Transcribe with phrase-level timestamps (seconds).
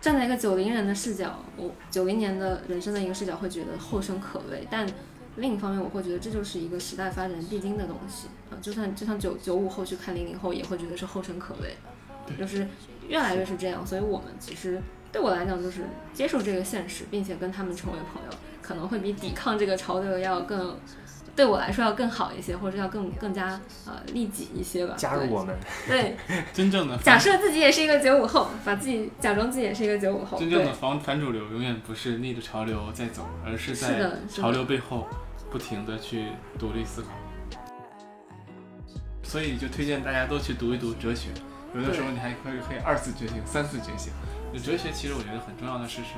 [0.00, 4.86] 站在一个九零人的视角，我九零年的人生的一个视角会觉得后生可畏，但
[5.36, 11.76] 另一方面我会觉得这就是一个时代发展必经的东西啊，就算就像九九五后去看零零后，也会觉得是后生可畏，
[12.38, 12.66] 就是
[13.08, 14.80] 越来越是这样，所以我们其实
[15.10, 15.82] 对我来讲就是
[16.12, 20.78] 接受这个现实，并且跟他们成为朋友，可能会比抵抗这个潮流要更。
[21.36, 24.94] 对我来说要更好一些，或者要更更加呃利己一些吧。
[24.96, 25.54] 加入我们。
[25.86, 26.16] 对，
[26.54, 30.38] 真正的假设自己也是一个九五后，把自己假装自己也是一个九五后。
[30.38, 35.06] 真正的反反主流永远不是逆着潮流在走，而是在潮流背后
[35.50, 36.26] 不停的去
[36.58, 37.08] 独立思考。
[39.22, 41.28] 所以就推荐大家都去读一读哲学，
[41.74, 44.12] 有的时候你还可以可以二次觉醒、三次觉醒。
[44.64, 46.14] 哲学其实我觉得很重要的事，是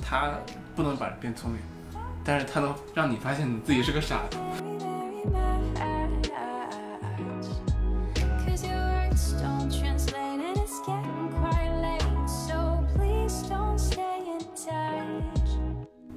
[0.00, 0.32] 它
[0.74, 1.60] 不能把人变聪明。
[2.24, 4.38] 但是它能让你发现你自己是个傻子。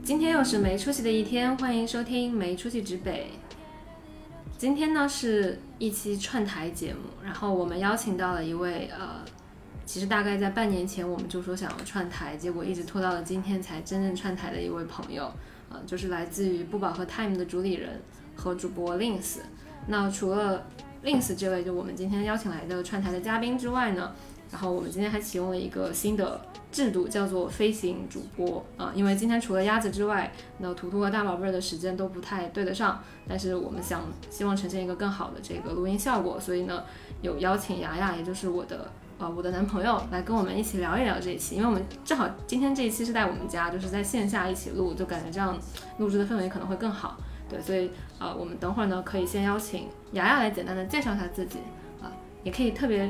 [0.03, 3.31] 今天又是没出息的一天，欢迎收听没出息指北。
[4.57, 9.25] 今天呢是一期串台节目，然后我们邀请到了一位呃，
[9.85, 15.31] 其实大概在半年前我们就说想要串台，结果一直拖到了今天才真正串台的一位朋友。
[15.85, 18.01] 就是来自于不饱和 Time 的主理人
[18.35, 19.37] 和主播 Lins。
[19.87, 20.67] 那除了
[21.03, 24.11] Lins 这位就我们今天邀请来的串台的嘉宾之外呢，
[24.51, 28.91] 然后我们今天还启用了一个新的制度，叫做飞行主播啊。
[28.95, 36.83] 因为今天除了鸭子之外，那图图和大宝贝儿的时间都不太对得上，但是我们想希望呈现一个更好的这个录音效果，所以呢
[37.21, 38.91] 有邀请雅雅，也就是我的。
[39.17, 45.57] 呃，我的男朋友来跟我们一起聊一聊这一期，因为我们正好今天这一期是在我们家，就是在线下一起录，就感觉这样
[45.99, 47.15] 录制的氛围可能会更好。
[47.47, 51.59] 对，所以呃，我们等会儿呢可以先邀请雅雅来简单的介绍一下自己
[52.01, 52.11] 啊，
[52.43, 53.09] 也可以特别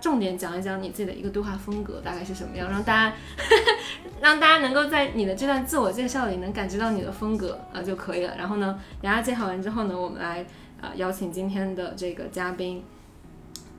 [0.00, 3.16] 重点讲一讲你自己的一个对话风格大概是什么样，让大家
[4.22, 8.34] 让大家能够在你的这段自我介绍里能感知到你的风格啊就可以了。
[8.38, 10.46] 然后呢，雅雅介绍完之后呢，我们来
[10.80, 12.82] 啊邀请今天的这个嘉宾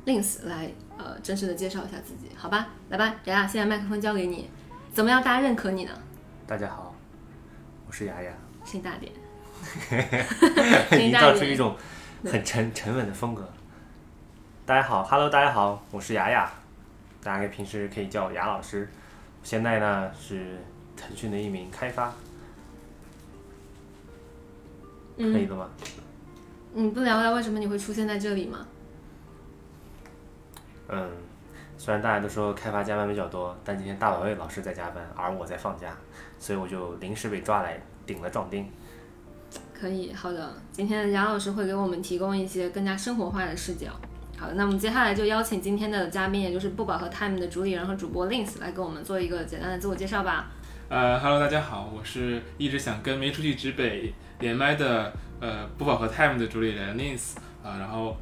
[0.05, 0.69] Lins 来。
[0.97, 4.49] 呃，真实的介绍一下自己，好吧，来吧，雅雅，现在麦克风交给你，
[4.93, 5.91] 怎么样，大家认可你呢？
[6.45, 6.95] 大家好，
[7.87, 8.31] 我是雅雅，
[8.63, 9.11] 声音大点，
[11.01, 11.75] 营造出一种
[12.23, 13.47] 很沉沉稳的风格。
[14.65, 16.51] 大家好，Hello，大家好，我是雅雅，
[17.21, 18.89] 大家平时可以叫我雅老师。
[19.41, 20.61] 现在呢是
[20.95, 22.13] 腾讯的一名开发，
[25.17, 25.69] 可以了吗？
[26.73, 28.65] 你不聊聊为什么你会出现在这里吗？
[30.89, 31.09] 嗯，
[31.77, 35.95] 虽然大家都说开发加班比较多，但今天大宝贝老师在加班，而我在放假，
[36.37, 38.69] 所以我就临时被抓来顶了壮丁。
[39.73, 43.91] 可以，好的，今天杨老师会给我们提供一些更加生活化的视角。
[44.37, 50.51] 好的，那我们接下来就邀请今天的嘉宾，也就是不饱和 Time 的主理人和主播 Lins 来给我们做一个简单的自我介绍吧。
[50.89, 58.17] 呃，Hello，大家好，我是一直想跟没出去直北连麦的呃不饱和 Time 的主理人 Lins 啊，然后。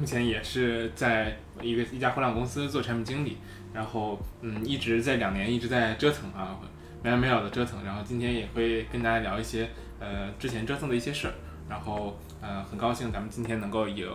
[0.00, 3.36] 目前也是在一个一家互联网公司做产品经理，
[3.74, 6.58] 然后嗯，一直在两年一直在折腾啊，
[7.02, 7.84] 没完没了的折腾。
[7.84, 9.68] 然后今天也会跟大家聊一些
[9.98, 11.34] 呃之前折腾的一些事儿，
[11.68, 14.10] 然后呃很高兴咱们今天能够有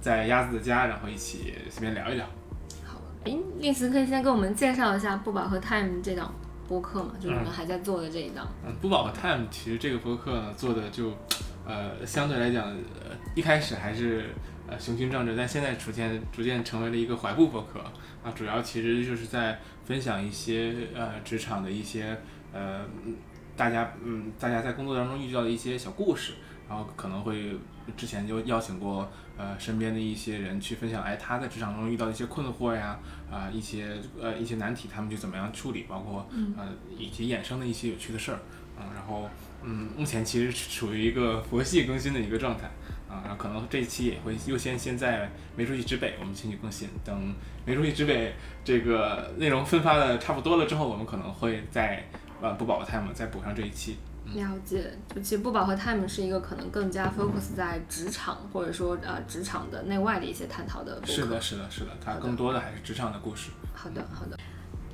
[0.00, 2.24] 在鸭子的家，然后一起随便聊一聊。
[2.82, 6.32] 好，哎，丽慈可以先给我们介绍一下不饱和 Time 这档
[6.66, 7.12] 播客嘛？
[7.20, 8.48] 就是我们还在做的这一档。
[8.64, 11.12] 嗯，不饱和 Time 其实这个播客呢做的就
[11.66, 12.74] 呃相对来讲，
[13.34, 14.30] 一开始还是。
[14.68, 17.80] 呃，雄心壮志，但现在逐渐逐渐成为了一个怀步博客。
[18.24, 22.18] 啊，主要其实就是在分享一些呃职场的一些
[22.52, 22.84] 呃
[23.56, 26.32] 大家嗯大家在工作当中遇到的一些小故事，
[26.68, 27.56] 然后可能会
[27.96, 32.98] 之前就邀请过呃身边的一些人去分享，哎他在职场中遇到的一些困惑呀
[33.30, 36.68] 啊一些呃一些难题，他们去怎么样处理，包括呃
[36.98, 38.38] 以及衍生的一些有趣的事儿。
[38.76, 39.26] 啊，然后
[39.62, 42.68] 嗯目前其实处于一个 佛系更新的一个状态。
[43.16, 46.88] 啊，然后可能这一期也会优先先在没出息之北，我们先去更新。
[47.04, 47.34] 等
[47.64, 48.34] 没出息之北
[48.64, 52.04] 这个内容分发的差不多了之后，我们可能会在
[52.42, 53.96] 呃不饱和 time 再补上这一期。
[54.34, 61.00] 了解，就其实不饱和 time 是一个可能更加 focus 在职场或者说呃职场的内外的一些探讨的。
[61.06, 63.50] 是的，是的，是的，它更多的还是职场的故事。
[63.72, 64.36] 好的，好的。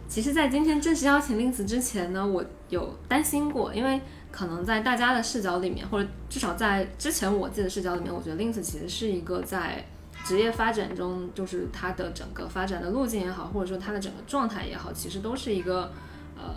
[0.06, 4.00] 其实，在今天正式邀请令子之前呢，我有担心过，因为。
[4.32, 9.84] 可能在大家的视角里面，或者至少在之前我自己的视角里面，我觉得 Lins 其实是一个在
[10.24, 15.92] 职业发展中，就是他的整个发展的路径也好，或者说他的整个状态也好，其实都是一个
[16.36, 16.54] 呃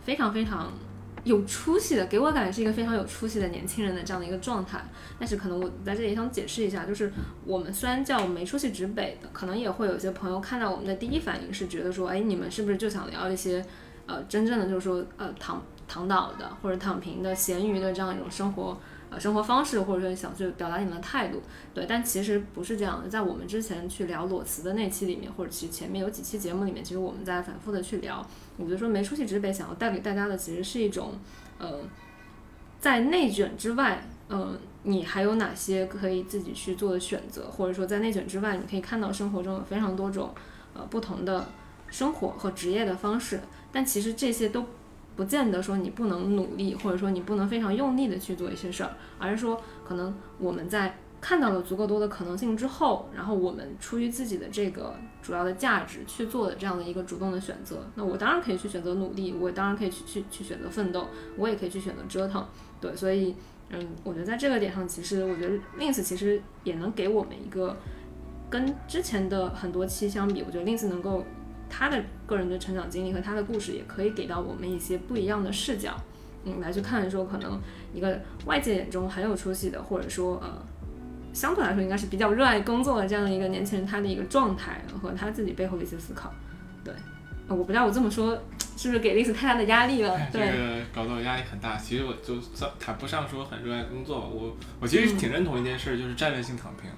[0.00, 0.72] 非常非常
[1.24, 4.80] 有出息的，给我感觉是一个非常有出息的年轻人的这样的一个状态。
[5.18, 7.12] 但是可能我在这里想解释一下，就是
[7.44, 13.64] 我们虽然叫没出息直北的，可能也会有些朋友看到我们的第一反应是觉得说，哎，你们是不是就想聊一些？
[14.06, 18.78] 呃真正的就是说呃躺躺倒的或者躺平的闲鱼的这样一种生活
[19.10, 21.42] 呃生活方式，或者说想去表达你们的态度，
[21.74, 23.08] 对，但其实不是这样的。
[23.08, 28.24] 在我们之前去聊裸辞的那期里面，或者其实前面有几期节目里面，其实我们在反复的去聊，
[28.58, 31.14] 我觉得说没出息直北想要带给大家的其实是一种
[31.58, 31.80] 呃
[32.78, 34.56] 在内卷之外，嗯。
[34.84, 40.32] 你还有哪些可以自己去做的选择，或者说在内卷之外，你可以看到生活中有非常多种
[40.72, 41.46] 呃不同的
[41.88, 43.40] 生活和职业的方式。
[43.70, 44.64] 但其实这些都
[45.18, 57.84] 不见得说你不能努力，或者说你不能非常用力的去做一些事儿，而是说可能我们在看到了足够多的可能性之后，然后我们出于自己的这个主要的价值去做的这样的一个主动的选择。
[57.96, 62.46] 那我当然可以去选择努力，我当然可以去去去选择奋斗，我也可以去选择折腾。
[62.80, 63.34] 对，所以。
[63.70, 67.76] 嗯，我觉得在这个点上，其实我觉得 Lins 其实也能给我们一个
[68.48, 71.22] 跟之前的很多期相比，我觉得 Lins 能够
[71.68, 75.96] 他的个人的成长经历和他的故事，也可以给到我们一些不一样的视角，
[76.44, 77.60] 嗯，来去看说可能
[77.92, 80.64] 一个外界眼中很有出息的，或者说呃
[81.32, 86.32] 相对来说应该是比较热爱工作的这样的一个年轻人，他的一个状态和他自己背后的一些思考。
[86.84, 86.94] 对，
[87.48, 88.38] 我不知道我这么说。
[88.78, 90.16] 是不是给丽丝太大的压力了？
[90.32, 90.46] 这个
[90.94, 91.76] 搞得我压力很大。
[91.76, 96.88] 其实我就算谈不上说很热爱工作，我我其实挺认同一件事，就是战略性躺平。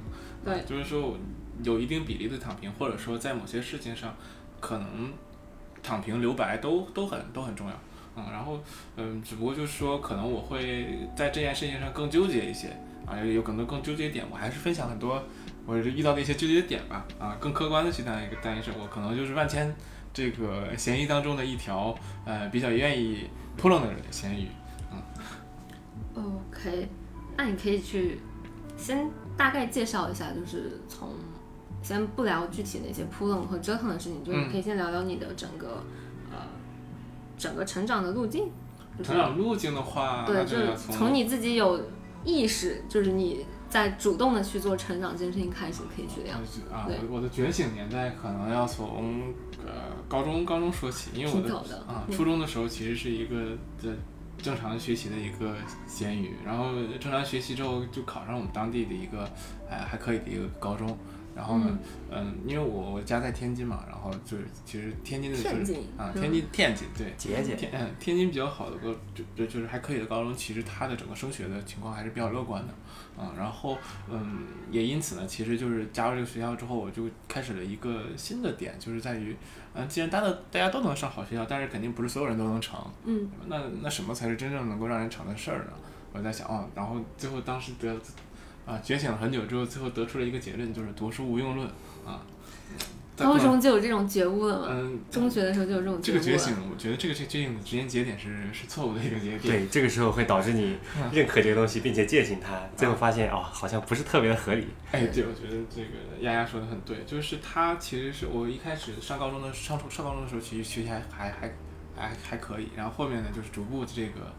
[0.45, 1.17] 对，就是说
[1.63, 4.15] 有一定比例的躺平，或者说在某些事情上，
[4.61, 5.13] 可能
[5.83, 7.75] 躺平留白都都很都很重要。
[8.17, 8.61] 嗯，然后
[8.97, 12.69] 嗯，只不过就是说，可能我会在这件事情上更纠结一些
[13.07, 15.23] 啊，有更多更纠结点，我还是分享很多
[15.67, 17.07] 我遇到的一些纠结点吧。
[17.19, 19.75] 啊，更客观的去谈一个单一事，我可能就是万千。
[20.13, 24.49] 这个咸鱼当中的一条，呃，比较愿意扑棱的咸鱼，
[24.91, 25.01] 嗯。
[26.17, 26.89] OK，
[27.37, 28.19] 那你可以去
[28.77, 31.11] 先大概介绍一下，就是从
[31.83, 35.83] 先不聊具体那些扑棱和折腾的事情，就是你可以先聊聊你的整个
[36.31, 36.39] 呃
[37.37, 38.51] 整个成长的路径。
[39.03, 41.81] 成长路径的话，对，就是从你自己有
[42.25, 43.47] 意识，就是你。
[43.71, 46.35] 在主动的去做成长这件事情开始，可以去聊。
[46.77, 49.33] 啊，我我的觉醒年代可能要从
[49.65, 51.57] 呃高中高中说起，因为我的
[51.87, 53.97] 啊初中的时候其实是一个的
[54.39, 55.55] 正常学习的一个
[55.87, 56.65] 咸鱼，然后
[56.99, 59.23] 正常学习之后就考上我们当地的一个
[59.71, 60.99] 哎还可以的一个高中。
[61.35, 61.79] 然后呢，
[62.11, 73.79] 嗯，因为我我家在天津嘛，然后就是其实天津的就是啊，天津天津对，节节天嗯天津比较好的高就就就是还可以的高中，其实它的整个升学的情况还是比较乐观的，啊，然后
[74.11, 74.41] 嗯
[74.71, 79.37] 也因此呢，其实就是加入这个学校之后，我就开始了一个新的点，就是在于，
[79.73, 85.73] 嗯，既然大家大家都能上好学校，但是肯定不是所有人都能成，嗯，那那什么才是真正能够让人成的事儿呢？
[86.13, 87.97] 我在想哦，然后最后当时得。
[88.67, 91.69] 啊，觉醒了很久之后，最后得出了一个结论，就是读书无用论
[92.07, 92.23] 啊。
[93.17, 94.67] 高中就有这种觉悟了吗？
[94.71, 99.41] 嗯，中学的时候就有这种这个觉醒，我觉得这个这觉醒的时间节点是是错误的一个节点。
[99.41, 100.79] 对，这个时候会导致你
[101.13, 104.69] 认可这个东西，并且践行它，最后发现哦，好像不是特别的合理。
[104.91, 111.53] 哎，对，我觉得这个丫丫说的很对，就是他其实是我一开始上高中的上初上高中的时候，其实学习还还还
[111.95, 114.33] 还还可以，然后后面呢，就是逐步这个。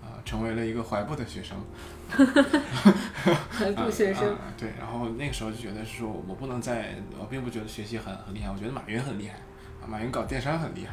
[0.00, 1.58] 啊，成为了一个怀步的学生，
[3.50, 9.34] 怀步学生，对，然后那个时候就觉得是说，我不能再，我并不觉得学习很很厉害，我觉得马云很厉害，
[9.82, 10.92] 啊，马云搞电商很厉害，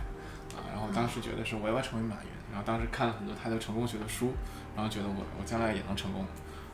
[0.56, 4.34] 啊，然后当时觉得是我要成为马云，然后当时看了很多他的成功学的书，
[4.76, 6.26] 然后觉得我我将来也能成功，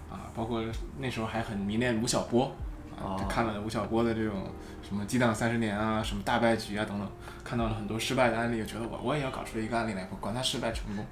[0.10, 0.64] 啊，包括
[0.98, 2.52] 那时候还很迷恋吴晓波，
[3.00, 4.50] 啊，看了吴晓波的这种
[4.82, 7.08] 什么激荡三十年啊，什么大败局啊等等，
[7.44, 11.06] 看到了很多失败的案例，觉得我我也要搞出一个案例来，管他失败成功。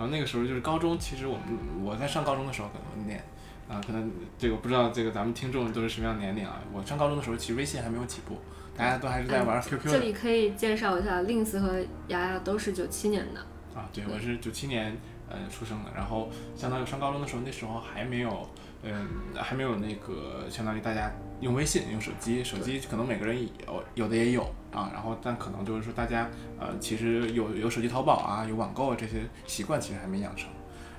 [0.00, 1.44] 然后那个时候就是高中，其实我们
[1.84, 3.22] 我在上高中的时候可能年，
[3.68, 6.58] 啊，可能这个不知道这个咱们听众都是什么样的年龄啊。
[6.72, 8.38] 我上高中的时候，其实微信还没有起步，
[8.74, 9.90] 大家都还是在玩 QQ。
[9.90, 11.78] 这里可以介绍一下，Lins 和
[12.08, 13.40] 雅雅都是九七年的。
[13.78, 14.96] 啊，对，我是九七年
[15.28, 18.48] 呃出生的，然后相当于上高中的时候，那时候还没有。
[18.82, 24.42] 嗯，还没有那个，相当于大家用微信、用手机，手机可能每个人有有的也有
[24.72, 30.50] 啊，然后但可能就是说大家呃，其实有有手机淘宝啊，有网购啊这些习惯其实还没养成，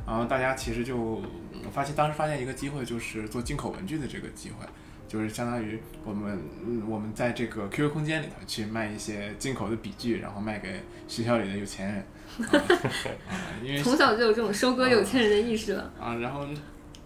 [0.05, 1.21] 然后大家其实就
[1.71, 4.65] 发现当时发现一个机会，就是做进口文具的这个机会，
[5.07, 6.39] 就是相当于我们
[6.89, 12.05] 我们在这个 QQ 空间里头去卖一些进口的笔具，然后卖给学校里的有钱人，
[13.63, 15.93] 因为从小就有这种收割有钱人的意识了。
[15.99, 16.47] 啊，然后。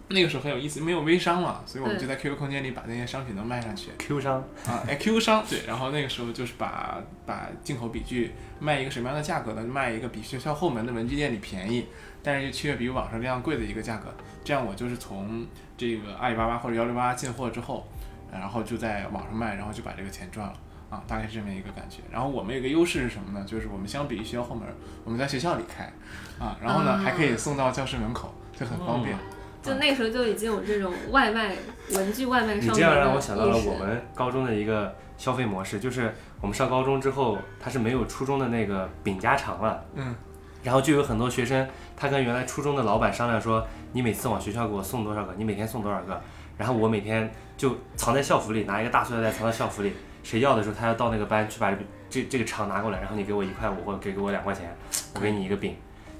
[0.08, 3.90] 那个时候很有意思，没有微商嘛，所以我们就在 QQ 空间里把那些商品都卖上去。
[3.98, 9.64] Q 商啊，哎，Q 商对，然后那个时候就是把把进口笔具卖一个什么样的价格呢？
[9.64, 11.86] 卖一个比学校后门的文具店里便宜，
[12.22, 14.14] 但是却比网上这样贵的一个价格。
[14.44, 15.44] 这样我就是从
[15.76, 17.84] 这个阿里巴巴或者幺六八进货之后，
[18.30, 20.54] 然后就在网上卖，然后就把这个钱赚了
[20.88, 21.98] 啊，大概是这么一个感觉。
[22.12, 23.44] 然后我们有个优势是什么呢？
[23.44, 24.62] 就是我们相比于学校后门，
[25.04, 25.92] 我们在学校里开
[26.38, 29.18] 啊，然后呢啊还可以送到教室门口，就很方便。
[29.66, 31.52] 就那时候就已经有这种外卖
[31.92, 40.14] 文具外卖你这样让我想到了我们高中的一个消费模式，就是我们上高中之后，它是没有初中的那个饼家常了，嗯，
[40.62, 46.20] 然后就有很多学生，他跟原来初中的老板商量说，你每次往学校给我送多少个，你每天送多少个，
[46.56, 49.92] 然后我每天就藏在校服里，拿一个大塑料袋藏在校服里，
[50.22, 54.76] 谁要的时候他要到那个班去把这这这个肠拿过来，然后你给我一块五或者给给我两块钱，
[55.14, 55.74] 我给你一个饼，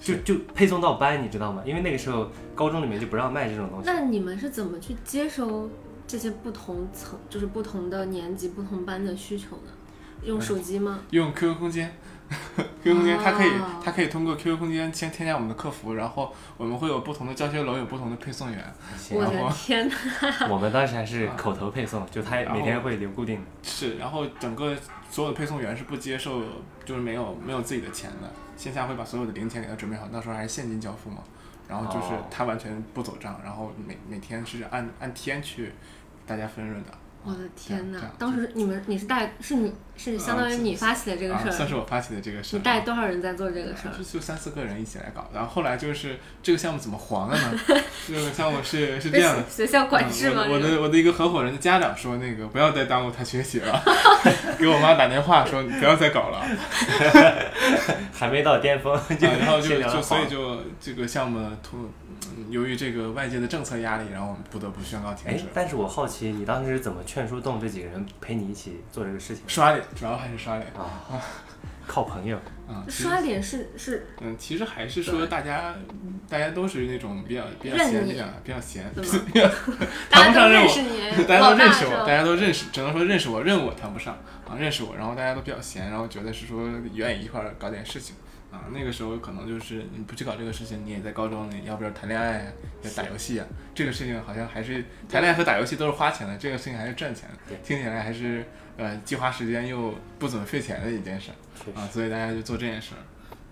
[0.06, 1.62] 就就配送到班，你知道吗？
[1.66, 3.86] 因为那个时候高中里面就不让卖这种东西。
[3.86, 5.68] 那你们是怎么去接收
[6.06, 9.72] 这些不同层，就是不同的年级、不同班的需求呢？
[10.22, 11.00] 用手机吗？
[11.10, 11.92] 用 QQ 空间
[12.82, 18.74] ，QQ 空间它可以哦它可以通过 QQ 空间先添加我们的客服，然后我们会有不同的教学楼有不同的配送员。
[19.10, 19.94] 我的天哪！
[20.48, 23.42] 我们当时还是口头配送，就他每天会留固定的。
[23.62, 24.74] 是，然后整个
[25.10, 26.40] 所有的配送员是不接受，
[26.84, 31.18] 就是没有没有自己的钱的，线下会把所有的零钱给他准备好，到时候还是现金交付嘛。
[31.68, 35.72] 然后就是哦他完全不走账，然后每每天是按按天去
[36.24, 36.90] 大家分润的。
[37.24, 38.00] 我的天哪！
[38.16, 42.58] 当时你们你是带是你是相当于你发起的这个啊，事儿，算是我发起的这个事儿。
[42.58, 43.96] 你带多少人在做这个事儿？
[43.96, 47.58] 就就三四个人一起来搞，然后后来就是这个项目怎么黄了呢？
[48.06, 50.44] 这个项目是是这样的，学校管制吗？
[50.46, 53.82] 嗯我的我的一个合伙人的家长说，那个不要再耽误他学习了，
[54.58, 56.46] 给我妈打电话说你不要再搞了，啊、
[58.12, 61.90] 还没到巅峰， 就然后就就所以就这个项目突，
[62.36, 69.48] 嗯由于这个外界的政策压力，然后我们不得不宣告停止。，哎但是我好奇，你当时是怎么劝说动这几个人陪你一起做这个事情的？
[69.48, 71.06] 刷脸，主要还是刷脸啊，
[71.86, 72.36] 靠朋友。
[72.68, 72.84] 啊。
[72.88, 75.74] 刷脸是是嗯，其实还是说大家
[76.28, 79.48] 大家都是那种比较比较闲的，比较闲，怎么比较
[80.10, 84.14] 大家都谈不上 认识你，大家都认识我，大家都认识，只能说认识我，认我谈不上
[84.48, 88.16] 啊，认识我，然后大家都比较闲，然后觉得是说愿意一块儿搞点事情
[88.50, 88.66] 啊。
[88.72, 92.46] 那个时候可能就是你不去搞这个事情，你也在高中，你要不然谈恋爱啊，
[92.82, 98.44] 要打游戏啊，这个事情好像还是谈恋爱和打游戏都是花钱的，这个事情还是赚钱的对，听起来还是
[98.76, 103.00] 呃既花时间又不怎么费钱的一件事确实啊，所以大家就做这件事儿。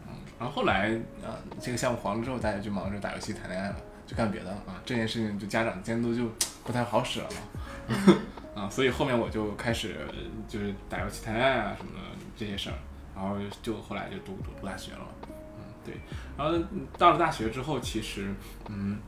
[0.07, 0.91] 嗯，然后后来
[1.23, 3.77] 啊，这个项目黄了之后，大家就忙着打游戏、谈恋爱了，
[4.07, 4.81] 就干别的了啊。
[4.85, 6.31] 这件事情就家长监督就
[6.65, 8.15] 不太好使了嘛。
[8.63, 10.15] 啊，所以后面我就开始呃
[10.47, 12.01] 就是打游戏、谈恋爱啊什么的
[12.37, 12.77] 这些事儿，
[13.17, 15.07] 然后就后来就读读读大学了。
[15.27, 15.95] 嗯，对。
[16.37, 18.33] 然后嗯到了大学之后，其实
[18.69, 18.99] 嗯，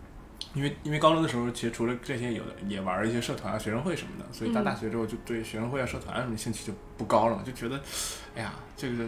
[0.56, 7.78] 因为因为高中的时候，其实除了这些，有的也玩儿一些社团啊、学生会什么的，所以到大学之后就对学生会啊、社团啊什么兴趣就不高了嘛，就觉得，
[8.34, 9.04] 哎呀，这个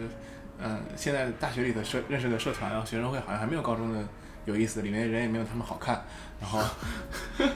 [0.59, 4.07] 嗯、现在大学里的社认识的社团啊、学生会好像还没有高中的
[4.45, 6.05] 有意思，里面人也没有他们好看，
[6.39, 6.63] 然后。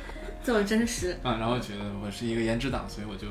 [0.46, 1.12] 这么真实。
[1.24, 3.28] 啊，然后觉得我是一个颜值党，所以我就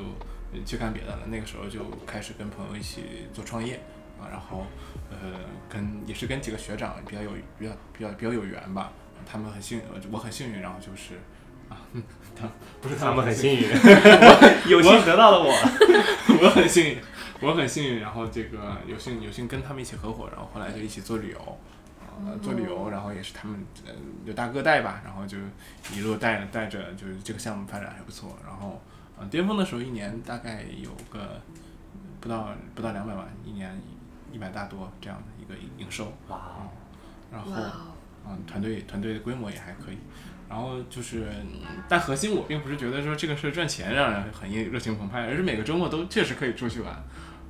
[0.50, 1.26] 呃去干别的了。
[1.26, 3.75] 那个时候就开始跟朋友一起做创业
[4.19, 4.64] 啊，然后
[5.11, 8.90] 呃跟也是跟几个学长比较有比较比较比较有缘吧，
[9.26, 11.14] 他们很幸运，我很幸运，然后就是
[11.69, 11.76] 啊，
[12.35, 12.49] 他
[12.81, 13.69] 不是他们很幸运，运，
[14.71, 15.52] 有幸得到了我。
[16.43, 16.99] 我很幸运，
[17.41, 21.59] 我很幸运，然后这个有幸有幸跟他们一起合伙，然后后来就一起做旅游。
[22.25, 23.93] 呃，做旅游，然后也是他们呃
[24.25, 25.38] 有大哥带吧，然后就
[25.95, 28.37] 一路带着带着，就是这个项目发展还不错。
[28.47, 28.81] 然后
[29.19, 31.41] 呃巅峰的时候一年大概有个
[32.21, 33.81] 不到不到两百万，一年
[34.31, 36.12] 一百大多这样的一个营收。
[36.29, 36.69] 哇哦，
[37.33, 37.50] 然后
[38.26, 39.99] 嗯，团队团队的规模也还可以。
[40.49, 46.93] 然后就是，嗯但核心我并不是觉得说这个事儿赚钱让人很热情澎湃，而是每个周末都确实可以出去玩，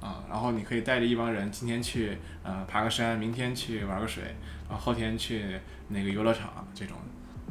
[0.01, 4.23] 啊，然后你可以带着一帮人，今天去呃爬个山，明天去玩个水，
[4.69, 6.97] 然后后天去那个游乐场这种，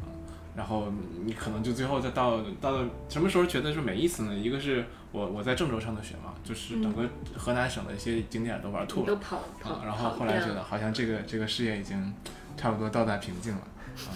[0.00, 0.08] 啊，
[0.56, 0.90] 然后
[1.26, 4.34] 你可能就最后再到到了什么时候觉得是没意思呢？
[4.34, 12.14] 一个是我我在郑州上的学嘛，就是整个河南省的一些景点都玩吐了，你都跑跑啊，然后后来觉得好像这个这个事业已经
[12.56, 14.10] 差不多到达瓶颈了，啊，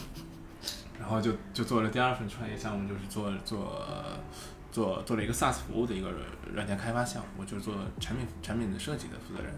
[0.98, 3.82] 然后就就做了第二份创业项目，就是做做
[4.70, 6.10] 做做了一个 SaaS 服务的一个
[6.52, 9.52] 软件开发项目，就是做产品产品的设计的负责人，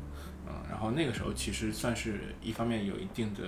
[0.47, 3.41] 嗯，然后那个时候其实算是一方面有一定的。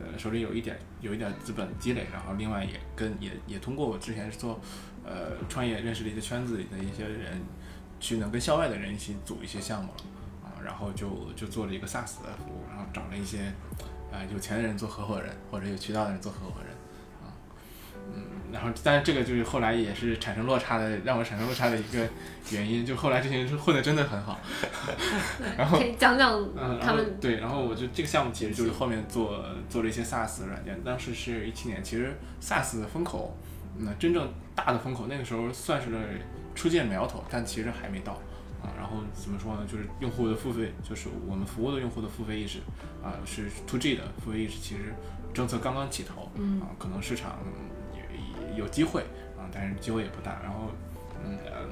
[0.00, 4.60] 呃，手里有一点有一点资本积累，然后另外也跟也也通过我之前是做
[5.04, 7.42] 呃创业认识了一些圈子里的一些人，
[7.98, 10.04] 去能跟校外的人一起组一些项目了。
[10.44, 13.52] 啊，然后就就做了一个 SaaS 的服务，然后找了一些
[14.12, 16.70] 呃有钱的人做合伙人，或者有渠道的人做合伙人，
[17.22, 17.32] 啊，
[18.14, 22.06] 嗯，然后但是这个就是后来也是产生落差的，让我产生落差的一个
[22.50, 24.38] 原因，就后来这些人混的真的很好，
[25.56, 33.36] 然后可以讲讲嗯，他们对，然后我就这个项目其实就是后面做做了一些 SaaS 软件，当时是一七年，其实 SaaS 的风口，
[33.78, 35.88] 那真正大的风口那个时候算是
[36.54, 38.20] 初见苗头，但其实还没到，
[38.62, 39.66] 啊，啊，然后怎么说呢？
[39.66, 42.60] 就是用户的付费，就是我们服务的用户的付费意识
[43.02, 44.94] 啊，是 to G 的付费意识，其实
[45.34, 47.38] 政策刚刚起头，嗯啊，可能市场
[47.94, 49.02] 也有机会
[49.36, 50.40] 啊，但是机会也不大。
[50.42, 50.70] 然后，
[51.24, 51.66] 嗯呃，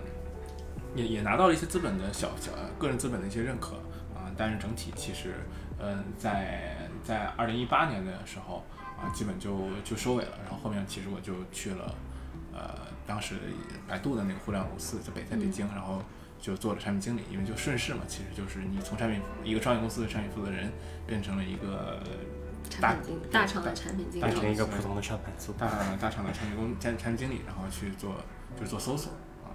[0.94, 3.76] 也也拿到了一些资本的小小个人资本的一些认可
[4.14, 5.34] 啊，但是整体其实，
[5.78, 8.64] 嗯，在在二零一八年的时候
[8.98, 10.32] 啊，基本就就收尾了。
[10.42, 11.94] 然后后面其实我就去了，
[12.52, 12.74] 呃，
[13.06, 13.36] 当时
[13.86, 16.02] 百度的那个互联网公司在北在北京，然后
[16.40, 20.72] 就做了产品经理，因为就顺势嘛，其实就是你从产品一个创业公司的产品负责人
[21.06, 22.00] 变成了一个
[22.80, 25.52] 大产品经大厂的产品经理大厂变成一个普通的上班族。
[25.52, 25.68] 大
[26.00, 28.16] 大厂的产品工产产品经理，然后去做
[28.56, 29.12] 就是做搜索
[29.44, 29.52] 啊，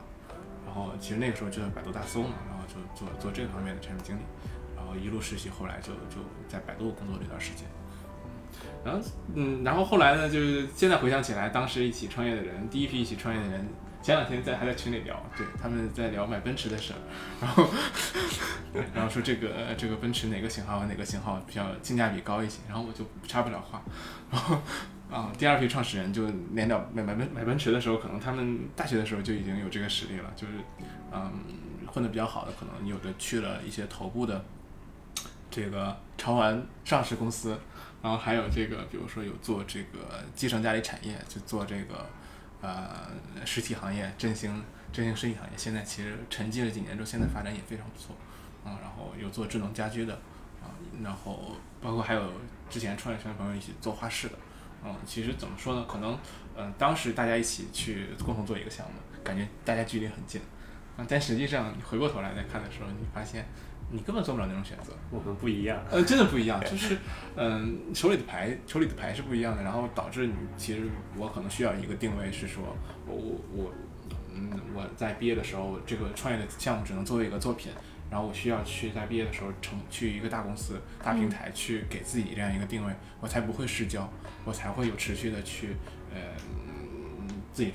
[0.65, 4.22] 然后其实那个时候就在百度大搜嘛，然后就做做这个方面的产品经理，
[4.75, 7.65] 然后一路实习，后来就就在百度工作了一段时间。
[8.86, 9.01] 然后，
[9.34, 13.68] 嗯，然后后来呢，就是现在回想起来，当时一起创业的人，第一批一起创业的人，
[14.05, 17.01] 前两天在还在群里聊，对，他们在聊买奔驰的事儿，
[17.41, 17.67] 然后，
[18.93, 23.81] 然后说这个这个奔驰哪个型号哪个型号比较性价比高一些，然后我就插不了话，
[24.31, 24.62] 然后
[25.09, 30.53] 啊，第二批创始人就连聊买买奔买奔驰的时候，可能他们大学的时候就已经有这个实力了，就是
[31.12, 31.31] 嗯
[31.91, 34.45] 混得比较好的，可能有的去了一些头部的
[35.50, 37.57] 这个潮玩上市公司。
[38.03, 42.07] 然后还有这个，比如说有做这个继承家里产业，就做这个
[42.65, 45.53] 呃实体行业振兴振兴实体行业。
[45.55, 48.15] 现在其实沉寂了几年之后，现在发展也非常不错
[48.63, 48.79] 啊。
[48.81, 50.13] 然后有做智能家居的
[50.63, 52.34] 啊，然后包括还有
[52.69, 54.38] 之前创业圈的朋友一起做画室的，
[54.84, 55.86] 嗯，其实怎么说呢？
[55.88, 56.17] 可能
[56.57, 58.93] 嗯、当时大家一起去共同做一个项目，
[59.24, 60.41] 感觉大家距离很近
[60.95, 63.45] 啊，但实际上你回过头来再看的时候，你发现
[63.92, 64.92] 你根本做不了那种选择。
[65.12, 65.80] 我们不一样。
[65.89, 66.98] 呃，真的不一样，就是，
[67.36, 72.63] 嗯，手里的牌，手里的牌是不一样的，然后导致你其实我可能需要一个定位是说，
[73.08, 73.72] 我我我，
[74.34, 77.72] 嗯，我在毕业的时候，这个创业的项目只能作为一个作品，
[78.10, 84.12] 然后我需要去在毕业的时候成去一个大公司、大平台去给自己这样一个定位，我才不会失焦，
[84.44, 85.75] 我才会有持续的去，
[86.14, 86.20] 呃，
[87.22, 87.72] 嗯自己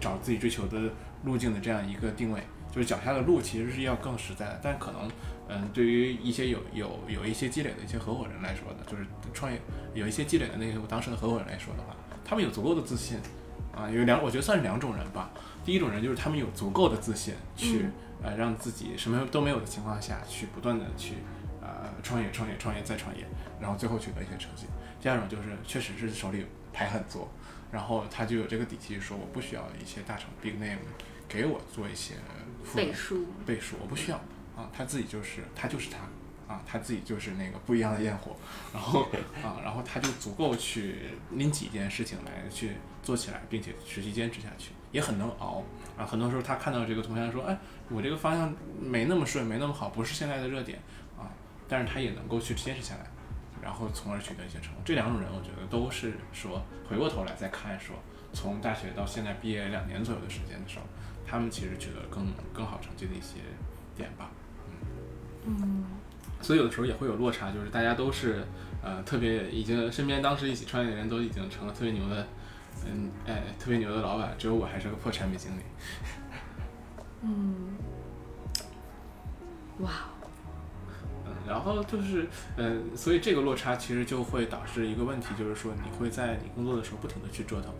[0.00, 0.80] 找自己追求的
[1.24, 2.40] 路径的这样一个定位，
[2.72, 5.10] 就是脚下的路其实是要更实在的，但可能。
[5.52, 9.60] 嗯，对于一些有有有一些积累的一些合伙人来说呢，就是创业
[9.94, 13.18] 有一些积累的那些我当时的合伙人来说的话，他们有足够的自信，
[13.74, 15.32] 啊，有两，我觉得算是两种人吧。
[15.64, 17.86] 第一种人就是他们有足够的自信去，
[18.22, 21.14] 呃，让自己什么都没有的情况下去不断的去，
[21.60, 23.26] 呃，创业、创业、创业再创业，
[23.60, 24.66] 然后最后取得一些成绩。
[25.00, 27.28] 第二种就是确实是手里牌很多，
[27.72, 30.78] 然后他就有这个底气说我不需要一些大厂 big name
[31.28, 32.14] 给我做一些
[32.74, 34.20] 背书，背书，我不需要。
[34.60, 38.36] 啊，他自己就是他就是他，啊，他自己就是那个不一样的焰火，
[38.74, 39.08] 然后
[39.42, 40.96] 啊，然后他就足够去
[41.30, 45.64] 拎起一件事情来去做起来，并且持续坚持下去，也很能熬
[45.96, 46.04] 啊。
[46.04, 47.56] 很多时候他看到这个同学说，哎，
[47.88, 50.78] 我这个方向没那么顺，没那么好，不是现在的热点
[51.18, 51.24] 啊，
[51.66, 53.06] 但是他也能够去坚持下来，
[53.62, 54.82] 然后从而取得一些成功。
[54.84, 57.96] 这两种人，我觉得都是说回过头来再看说，
[58.34, 60.84] 从大学到现在毕业两年左右的时间的时候，
[61.26, 63.38] 他们其实取得更更好成绩的一些
[63.96, 64.30] 点吧。
[65.46, 65.84] 嗯，
[66.40, 68.44] 所以有的时候也会有落差，就是大家都是
[68.82, 72.26] 呃特别已经身边当时一起创业的人都已经成了特别牛的，
[72.86, 75.62] 嗯哎特别牛的老板，只有我还是个破产品经理。
[77.22, 77.74] 嗯，
[79.80, 79.90] 哇，
[81.26, 87.72] 嗯，然后就是嗯、呃，所以这个落差其实就会导致一个问题，就是说你会在你工作的时候不停的去折腾。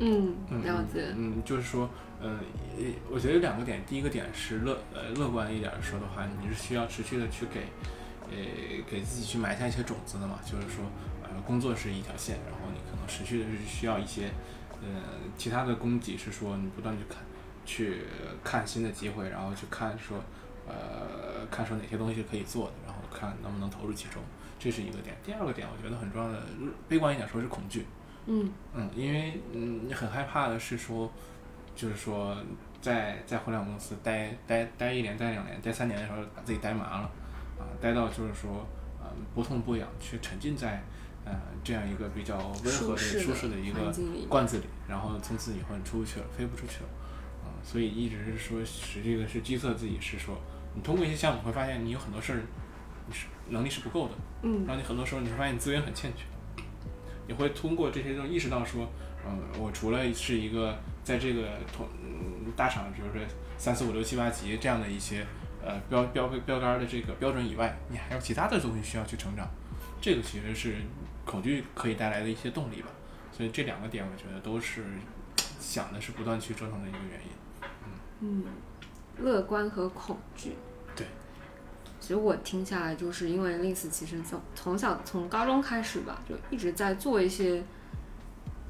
[0.00, 1.88] 嗯，嗯了解，嗯，就是说，
[2.20, 2.38] 嗯，
[2.78, 7.66] 呃我觉得有两个点，第一个点是乐呃乐观一点儿说的话，你是需要持续的去给，
[8.30, 8.36] 呃
[8.88, 10.84] 给自己去埋下一些种子的嘛，就是说，
[11.22, 14.30] 呃工作是一条线，然后你可能持续的是需要一些，
[14.82, 15.02] 呃
[15.36, 17.18] 其他的供给是说你不断去看，
[17.66, 18.02] 去
[18.44, 20.18] 看新的机会，然后去看说，
[20.68, 24.22] 呃看说哪些东西可以做的，然后看能不能投入其中，
[24.60, 25.16] 这是一个点。
[25.24, 26.40] 第二个点，我觉得很重要的，
[26.88, 27.84] 悲观一点说是恐惧。
[28.28, 28.50] 嗯。
[28.74, 31.10] 嗯，因为嗯，你很害怕的是说，
[31.74, 32.36] 就是说
[32.80, 37.10] 在在互联网公司待待待一年、待两年、待三年的时候，把自己待麻了，
[37.58, 38.64] 啊，待到就是说，
[39.00, 40.82] 嗯，不痛不痒，去沉浸在，
[41.24, 41.32] 呃，
[41.64, 43.80] 这样一个比较温和的、舒适的一个
[44.28, 46.88] 罐子里，然后从此以后你出不去了，飞不出去了，
[47.44, 50.36] 啊，所以一直是说，实际的是击测自己，是说，
[50.74, 52.40] 你通过一些项目会发现你有很多事儿，
[53.06, 54.64] 你是能力是不够的，嗯。
[54.66, 56.24] 然后你很多时候你会发现你资源很欠缺，
[57.28, 58.88] 你会通过这些东西意识到说，
[59.24, 61.86] 嗯，我除了是一个在这个同
[62.56, 63.22] 大厂，比如说
[63.56, 65.24] 三四五六七八级这样的一些
[65.62, 69.46] 呃标标标杆的这个标准以外，你还有其他的东西需要去成长，
[70.00, 70.76] 这个其实是
[71.24, 72.88] 恐惧可以带来的一些动力吧。
[73.30, 74.84] 所以这两个点，我觉得都是
[75.60, 77.28] 想的是不断去折腾的一个原因。
[78.20, 78.44] 嗯，
[79.18, 80.54] 乐观和恐惧，
[82.08, 87.62] 其实我听下来，就是因为 Lins 其实从从小从高中开始吧，就一直在做一些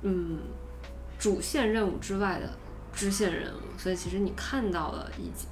[0.02, 0.40] 嗯
[1.20, 2.50] 主线任务之外的
[2.92, 5.46] 支线任务，所以其实你看到了以及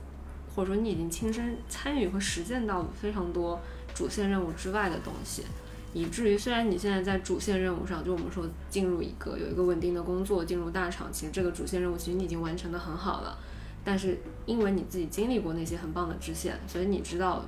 [0.53, 3.61] 或者说你已经亲身参与和实践到非常多
[3.94, 5.44] 主线任务之外的东西。
[5.94, 13.38] 以至于虽然你现在在主线任务上，就我们说进入一个有一个稳定的工作，进入大厂，其实这个主线任务其实你已经完成的很好了。
[13.85, 17.44] 但是因为你自己经历过那些很棒的支线，所以你知道，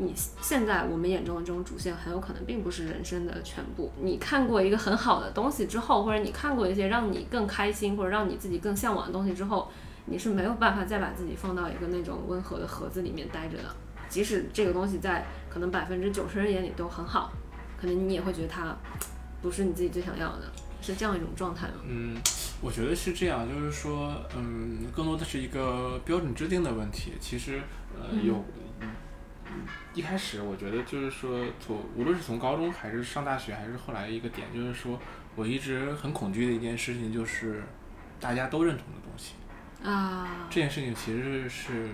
[0.00, 3.92] 你现在我们眼中的这种主线很有可能并不是人生的全部。
[4.00, 9.70] 你看过一个很好的东西之后，或者你看过一些让你更开心或者让你自己更向往的东西之后，
[10.06, 13.64] 你是没有办法再把自己放到一个那种温和的盒子里面待着的。
[14.08, 17.30] 即使这个东西在可能百分之九十人眼里都很好。
[17.80, 18.76] 可能你也会觉得它
[19.40, 20.42] 不是你自己最想要的，
[20.82, 21.76] 是这样一种状态吗？
[21.88, 22.14] 嗯，
[22.60, 27.12] 我觉得是这样，就是说，嗯，更多的是一个标准制定的问题。
[27.18, 27.62] 其实，
[27.94, 28.34] 呃，有
[29.94, 34.98] 一开始我觉得就是说，从无论是从高中还是上大学，还是后来一个点，就是说
[35.36, 37.62] 我一直很恐惧的一件事情，就是
[38.18, 39.34] 大家都认同的东西
[39.82, 40.46] 啊。
[40.50, 41.88] 这件事情其实是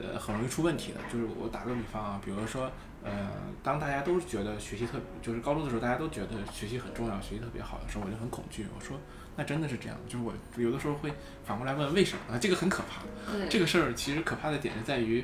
[0.00, 1.00] 呃很容易出问题的。
[1.12, 2.70] 就是我打个比方啊，比如说。
[3.06, 3.28] 呃，
[3.62, 8.66] 当大家都觉得学习特，就是高中的时候，大家都觉得学习很重要，学习特别好的时候，我就很恐惧。
[8.74, 8.98] 我说，
[9.36, 9.98] 那真的是这样？
[10.08, 11.12] 就是我有的时候会
[11.44, 12.38] 反过来问为什么啊？
[12.38, 13.02] 这个很可怕。
[13.50, 15.22] 这个事儿其实可怕的点是在于，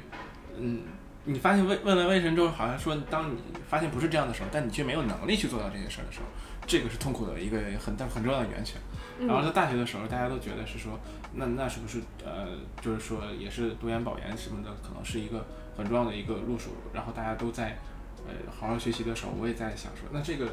[0.59, 0.83] 嗯，
[1.25, 6.27] 你发现问问了为什么之后，好像说当你发现不是这样的时候，但你却没有能力去做到这些事儿的时候，
[6.67, 8.81] 这个是痛苦的一个很大很重要的源泉。
[9.27, 10.99] 然后在大学的时候，大家都觉得是说，
[11.35, 12.49] 那那是不是呃，
[12.81, 15.47] 就是说也是读研保研什么的，可能是一个。
[15.77, 17.79] 很重要的一个路数，然后大家都在，
[18.27, 20.47] 呃，好好学习的时候，我也在想说，那这个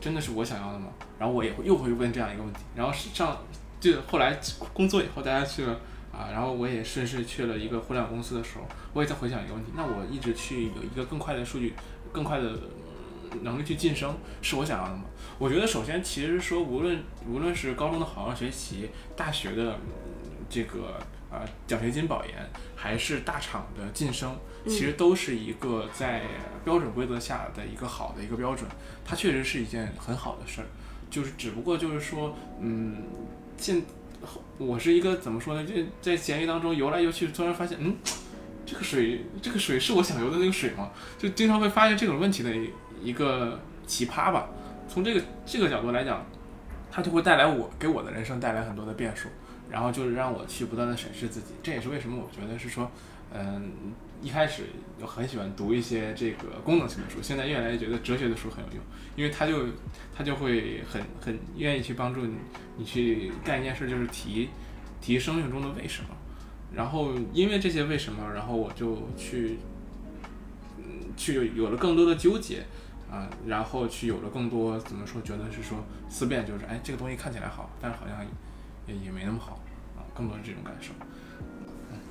[0.00, 0.86] 真的是我想要的吗？
[1.18, 2.60] 然后我也会又会问这样一个问题。
[2.74, 3.36] 然后上
[3.78, 4.38] 就后来
[4.72, 5.78] 工作以后，大家去了
[6.20, 11.72] 啊，然后我也顺势去了一个互联网公司的时候，我也在回想一个问题：那我一直去有一个更快的数据、
[12.12, 12.52] 更快的
[13.42, 15.04] 能力去晋升，是我想要的吗？
[15.38, 19.78] 我觉得首先其实说，无论无论是高中的好好学习，大学的
[20.50, 21.00] 这个。
[21.30, 22.34] 啊，奖学金保研
[22.74, 26.22] 还是大厂的晋升，其实都是一个在
[26.64, 28.68] 标准规则下的一个好的一个标准，
[29.04, 30.66] 它确实是一件很好的事儿。
[31.08, 33.04] 就是只不过就是说，嗯，
[33.56, 33.80] 现
[34.58, 35.64] 我是一个怎么说呢？
[35.64, 37.96] 就在咸鱼当中游来游去，突然发现，嗯，
[38.64, 40.90] 这个水，这个水是我想游的那个水吗？
[41.18, 42.50] 就经常会发现这种问题的
[43.02, 44.48] 一个奇葩吧。
[44.88, 46.24] 从这个这个角度来讲，
[46.90, 49.28] 它就会带来我给我的人生带来很多的变数。
[49.70, 52.90] 然后就是让我去不断的审视自己，这也是为什么我觉得是说，
[53.32, 53.70] 嗯，
[54.22, 54.64] 一开始
[55.00, 58.82] 我很喜欢读一些这个功能性的书，现在越来越觉得哲学的书很有用，
[59.16, 59.66] 因为它就
[60.14, 62.34] 它就会很很愿意去帮助你，
[62.76, 64.48] 你去干一件事，就是提
[65.00, 66.10] 提生命中的为什么，
[66.74, 69.58] 然后因为这些为什么，然后我就去，
[70.78, 70.84] 嗯，
[71.16, 72.64] 去有了更多的纠结
[73.10, 78.24] 啊，然后去有了更多怎么说，觉得是说思辨，就是哎，这个东西看起来好，但是好像。
[78.86, 79.60] 也也没那么好
[79.96, 80.90] 啊，更多是这种感受。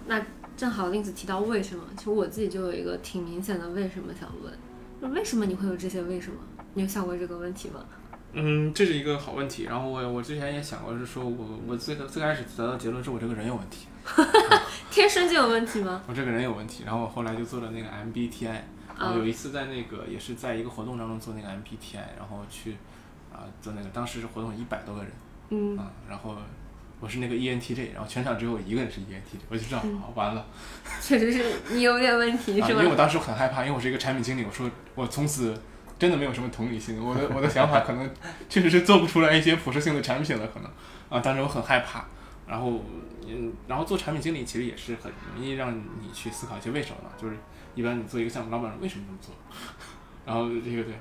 [0.08, 0.24] 那
[0.60, 4.52] 正好令子提到为什么，其实我自己就有一个挺明显的为什么想问，
[5.00, 6.38] 那为什么你会有这些为什么？
[6.74, 7.80] 你有想过这个问题吗？
[8.34, 9.63] 嗯，这是一个好问题。
[9.63, 13.88] 然后我我之前也想过，是说我我最最开始得到结论是我这个人有问题。
[14.91, 16.04] 天生就有问题吗？
[16.10, 16.84] 我这个人有问题。
[16.84, 18.60] 然后我后来就做了那个 MBTI。
[19.00, 22.76] 然后有一次在那个也是在一个活动当中做那个 MBTI，然后去
[23.32, 25.12] 啊做那个，当时是活动一百多个人。
[25.52, 25.78] 嗯。
[25.78, 26.36] 啊，然后。
[26.99, 29.83] 我是那个 ENTJ，然后全场只有我一个人是 ENTJ，我就知道
[30.15, 30.45] 完了。
[31.01, 32.67] 确实是你有点问题，是吧？
[32.69, 35.57] 因为我当时很害怕，因为我是一个产品经理，我说我从此
[35.97, 38.09] 真的没有什么同理心，我的我的想法可能
[38.49, 40.69] 确实是做不出来一些普适性的产品了，可能
[41.09, 42.05] 啊，当时我很害怕。
[42.47, 42.83] 然后
[43.27, 47.38] 嗯，然后做产品经理其实也是很容易让你去思考一些为什么嘛，就是
[47.75, 49.35] 一般你做一个项目，老板为什么这么做？
[50.25, 50.95] 然后这个对，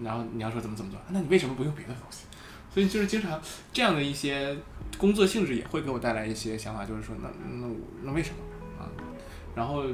[0.00, 2.26] 然后你要说怎么怎么做，那你为什么不用别的东西？
[2.72, 3.38] 所以就是经常
[3.72, 4.56] 这样的一些
[4.98, 7.66] 工作性质也会给我带来一些想法，就是说那那
[8.02, 8.36] 那为什么
[8.78, 8.86] 啊？
[9.54, 9.84] 然后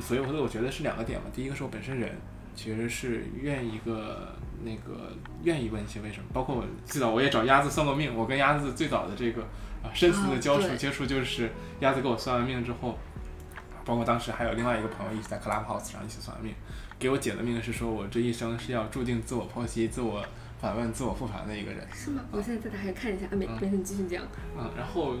[0.00, 1.26] 所以我我觉得是两个点嘛。
[1.34, 2.16] 第一个是我本身人
[2.54, 5.12] 其实是愿意一个那个
[5.42, 9.42] 愿意问一些为什么，包括我最早我也找鸭子算过命，我跟鸭子最早的这个
[9.82, 12.98] 啊深层的交触接触就是鸭子给我算完命之后，
[13.84, 16.54] 包括当时还有另外一个朋友一起在 Clubhouse 上一起算命，
[16.98, 20.24] 给我解的命是说我这一生是要注定自我剖析自我。
[20.62, 22.22] 反问自我复盘的一个人是吗？
[22.30, 24.22] 我现在再打开看一下啊，没没事，你继续讲。
[24.56, 25.16] 嗯，然后，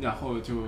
[0.00, 0.62] 然后就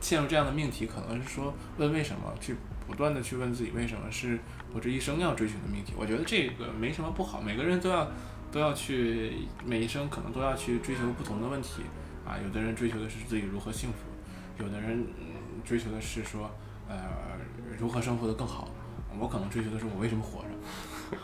[0.00, 2.56] 陷入这样的命题，可能是说问为什么，去
[2.88, 4.36] 不断的去问自己为什么是
[4.74, 5.92] 我这一生要追寻的命题。
[5.96, 8.10] 我觉得这个没什么不好，每个人都要
[8.50, 11.82] 都要去，每一生可能都要去追求不同的问题
[12.26, 12.34] 啊。
[12.42, 15.06] 有的人追求的是自己如何幸福，有的人
[15.64, 16.50] 追求的是说
[16.88, 16.96] 呃
[17.78, 18.68] 如何生活的更好
[19.18, 20.48] 我可能追求的是我为什么活着，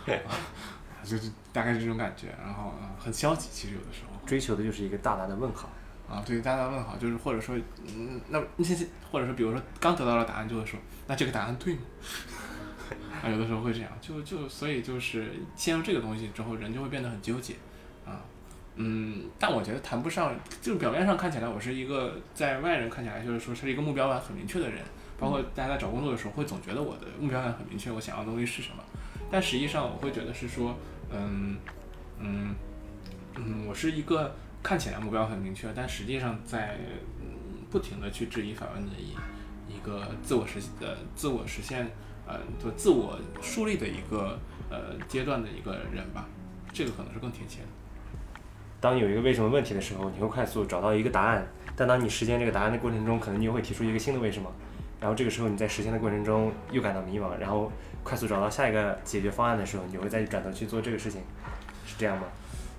[1.07, 5.69] 就是大概是这种感觉，然后很消极，其实有的时候追求的就是一个大大的问号。
[6.09, 11.81] 啊，对，大大问号，就是或者说，嗯，那那些或者说，比如说刚得到了答案，就会说，那这个答案对吗？
[13.21, 17.55] 啊，有的时候会这样，就就所以就是陷入这个东西之后，人就会变得很纠结，
[18.05, 18.23] 啊，
[18.77, 24.85] 嗯，但我觉得谈不上，就是表面上看起来我是一个在外人看起来就是说是一个目标感很明确的人，
[25.19, 28.85] 包括大家在找工作的时候会总觉得我的目标感很明确，我想要的东西是什么，
[29.29, 30.79] 但实际上我会觉得是说，
[31.11, 31.57] 嗯
[32.19, 32.55] 嗯
[33.37, 34.35] 嗯，我是一个。
[34.63, 36.77] 看起来目标很明确，但实际上在
[37.71, 39.13] 不停的去质疑反问的一
[39.73, 41.89] 一个自我实呃自我实现
[42.27, 44.37] 呃就自我树立的一个
[44.69, 46.27] 呃阶段的一个人吧，
[46.73, 47.69] 这个可能是更贴切的。
[48.81, 54.51] 当有一个为什么问题的时候，你会快速找到一个答案，但当你实现这个答案的过程中，可能你又会提出一个新的为什么，
[55.01, 57.71] 然后这个时候你在实现的过程中又感到迷茫，然后
[58.07, 61.21] 快速找到下一个解决方案的时候，你会再转头去做这个事情，
[61.85, 62.23] 是这样吗？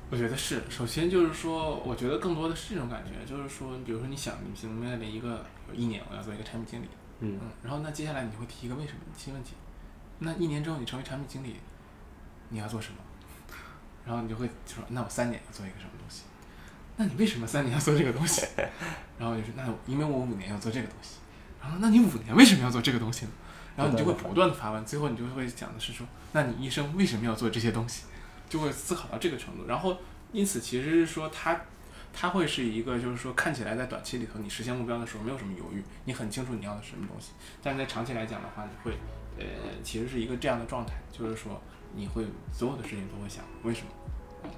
[0.10, 6.88] 我觉得是，首先就是说，我觉得更多的是这种感觉，就是说，比如说你想，你心里面临一个有一年我要做一个产品经理，
[7.20, 9.56] 嗯，然后那接下来你会提一个为什么新问题，
[10.20, 11.58] 那一年之后你成为产品经理，
[12.48, 12.96] 你要做什么？
[14.06, 16.24] 然后你就会说，那我三年要做一个什么东西？
[16.96, 18.48] 那你为什么三年要做这个东西？
[19.20, 21.18] 然后就是那因为我五年要做这个东西，
[21.62, 23.32] 然后那你五年为什么要做这个东西呢？
[23.78, 28.04] 然后你就会不断的发问，最后你就会讲的是说，那你一生为什么要做这些东西？
[28.50, 29.98] 就会思考到这个程度，然后
[30.32, 31.60] 因此其实是说他，
[32.14, 38.98] 它会是一个就是说看起来在短期里头你实现目标的时候没有什么犹豫，你很清楚你要的是什么东西，但是在长期来讲的话，你会
[39.38, 39.46] 呃
[39.84, 41.62] 其实是一个这样的状态，就是说
[41.94, 43.88] 你会所有的事情都会想为什么，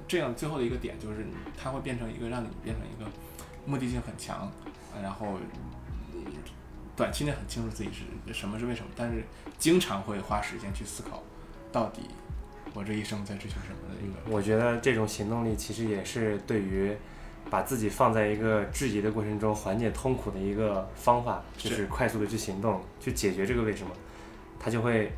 [0.08, 1.26] 这样最后的一个点就是
[1.58, 3.10] 它会变成一个让你变成一个
[3.66, 4.52] 目的性很强，
[5.02, 5.40] 然后
[7.00, 9.24] 短期内很清楚自己是什么是为什么，但是
[9.58, 11.24] 经常会花时间去思考
[11.72, 12.02] 到底。
[12.74, 14.36] 我这一生在追求什么的一个？
[14.36, 16.94] 我觉得这种行动力其实也是对于
[17.50, 23.94] 把自己放在一个质疑的过程中缓解痛苦的一个方法，就是快速的去行动，去解决这个为什么，
[24.60, 25.10] 它就会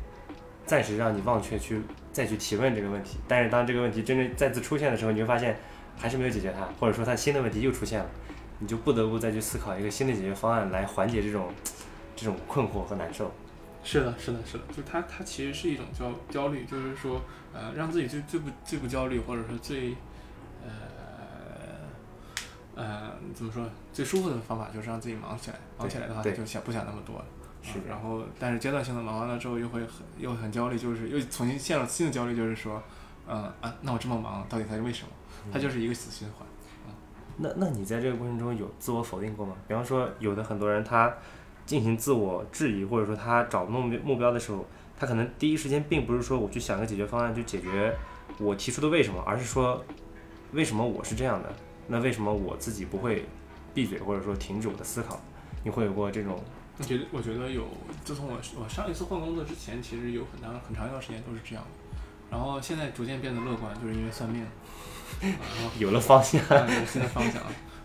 [0.64, 3.18] 暂时让你忘却去再去提问这个问题。
[3.26, 5.58] 但是当这个问题真正再次出现的时候，你会发现
[5.98, 8.08] 还是没有解决它，或者说它新的问题又出现了，
[8.62, 11.52] 你就不得不再去思考一个新的解决方案来缓解这种
[12.14, 13.28] 这种困惑和难受。
[13.82, 17.20] 是的，是的，是的，就是它，它其实是一种焦焦虑，就是说，
[17.52, 19.96] 呃，让自己最最不最不焦虑，或者说最，
[20.64, 20.70] 呃，
[22.76, 27.20] 呃，怎么说，最舒服的方法就是让自己忙起来，忙起来的话就想不想那么多，
[27.60, 32.80] 是，然后但是阶段性的忙完了之后又会很又很焦虑，就是又重新陷入新的焦虑，就是说，
[33.26, 35.08] 嗯啊，那我这么忙到底它是为什么？
[35.52, 36.46] 它就是一个死循环。
[37.36, 39.54] 那那你在这个过程中有自我否定过吗？
[39.66, 41.12] 比方说，有的很多人他。
[41.64, 44.66] 进行自我质疑，或者说他找目标目标的时候，
[44.98, 47.94] 他可能第一时间并不是说我去想个解决方案去解决
[48.38, 49.82] 我提出的为什么，而是说
[50.50, 51.48] 为什么我是这样的？
[51.86, 53.24] 那为什么我自己不会
[53.72, 55.20] 闭嘴，或者说停止我的思考？
[55.62, 56.36] 你会有过这种？
[56.78, 57.64] 我觉得，我觉得有。
[58.04, 61.64] 自从我我上一次换工作之前，其实有很长很长一段时间都是这样。
[62.28, 64.44] 然后现在逐渐变得乐观，就是因为算命，
[65.78, 67.42] 有了方向，有新的方向。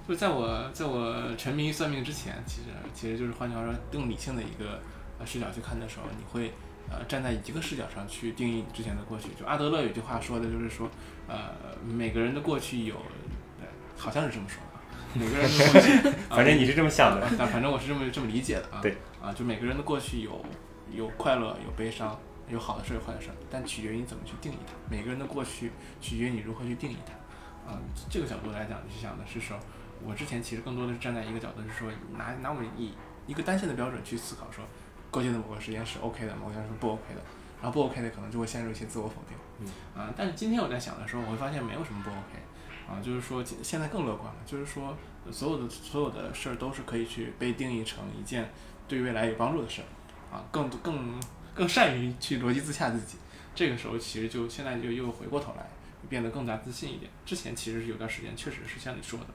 [0.08, 4.80] 就在我在我沉迷于算命之前，其实其实就是换句话说，更理性的一个
[5.20, 6.54] 呃视角去看的时候，你会
[6.90, 9.28] 呃站在一个视角上去定义你之前的过去。
[9.38, 10.90] 就阿德勒有句话说的就是说，
[11.28, 11.52] 呃
[11.86, 12.96] 每个人的过去有，
[13.98, 18.80] 好像是这么说的，每个人的过去，反正你是这么想的，但 反正我是这么这么理解的啊。
[18.82, 20.46] 对，啊就每个人的过去有
[20.90, 24.72] 有快乐有悲伤，有好的事有坏的事，但取决于你怎么去定义它。
[24.90, 27.12] 每个人的过去取决于你如何去定义它。
[27.68, 27.78] 啊，
[28.10, 29.60] 这个角度来讲，你想的是说。
[30.06, 32.94] 我之前其实更多的是站在一个角度，是说拿拿我们以
[33.26, 34.64] 一个单线的标准去思考，说
[35.10, 37.22] 过去的某个时间是 OK 的，某个时间是不 OK 的，
[37.60, 39.36] 然后不 OK 的可能就会陷入一些自我否定。
[39.60, 40.00] 嗯。
[40.00, 42.40] 啊，但是今天我在想的时候，我会发现没有什么不 OK。
[42.88, 44.96] 啊，就是说现在更乐观了，就是说
[45.32, 48.48] 所有的所有的事儿都是可以去被定义成一件
[48.88, 49.90] 对未来有帮助的事儿。
[50.32, 51.20] 啊，更更
[51.56, 53.18] 更善于去逻辑自洽自己。
[53.56, 55.68] 这个时候其实就现在就又回过头来
[56.10, 57.12] 变得更加自信一点。
[57.26, 59.28] 之前其实是有段时间确实是像你说的。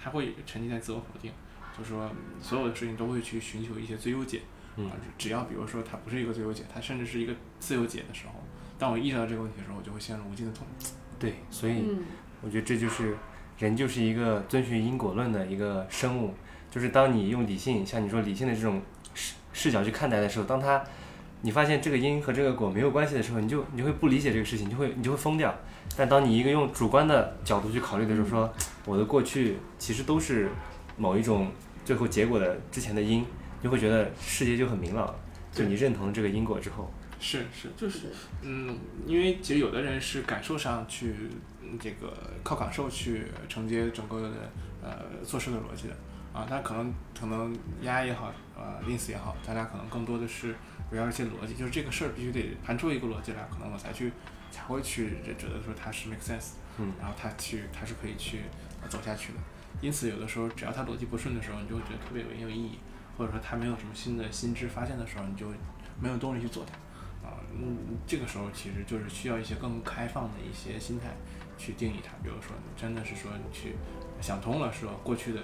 [0.00, 1.32] 他会沉浸在自我否定，
[1.76, 2.08] 就是说
[2.40, 4.42] 所有的事情都会去寻求一些最优解，
[4.76, 4.88] 嗯，
[5.18, 8.34] 只要比如说它不是一个最优解，它甚至是一个自由解的时候，
[8.78, 10.86] 当我意识到这个问题的时候，我就会陷入无尽的痛苦。
[11.18, 11.84] 对，所以
[12.40, 13.16] 我觉得这就是
[13.58, 16.32] 人就是一个遵循因果论的一个生物，
[16.70, 18.80] 就是当你用理性，像你说理性的这种
[19.14, 20.84] 视视角去看待的时候，当他
[21.42, 25.52] 你发现这个因和这个果没有关系的时候，你就你就会不理解这个事情，你就会你就会疯掉。
[25.98, 28.54] 但当你一个用主观的角度去考虑的时候，说
[28.86, 30.48] 我的过去其实都是
[30.96, 31.50] 某一种
[31.84, 33.26] 最后结果的之前的因，
[33.60, 35.12] 你会觉得世界就很明朗。
[35.50, 41.12] 就你认同这个因果之后，是是，就是嗯，因为其实有的人是感受上去
[41.80, 42.12] 这个
[42.44, 44.30] 靠感受去承接整个的
[44.80, 45.94] 呃做事的逻辑的
[46.32, 50.54] 啊，但可能可能丫也好，呃，ins 也好，大家可能更多的是
[50.92, 54.12] 围绕一些逻辑，就是这个事儿必须得盘出一个逻辑来，可能我才去
[54.50, 58.42] 才会去觉得说它是 make sense，嗯，然后它去它是可以去
[58.88, 59.38] 走下去的。
[59.80, 62.78] 因此，有的时候只要它逻辑不顺的时候，你就会觉得特别没有意义，
[63.16, 65.46] 或者说它没有什么新的新知发现的时候，你就
[66.00, 66.74] 没有动力去做它。
[67.28, 71.08] 啊，嗯，这个时候其实就是需要一些更开放的一些心态
[71.56, 72.12] 去定义它。
[72.22, 73.76] 比如说，真的是说你去
[74.20, 75.40] 想通了，说过去的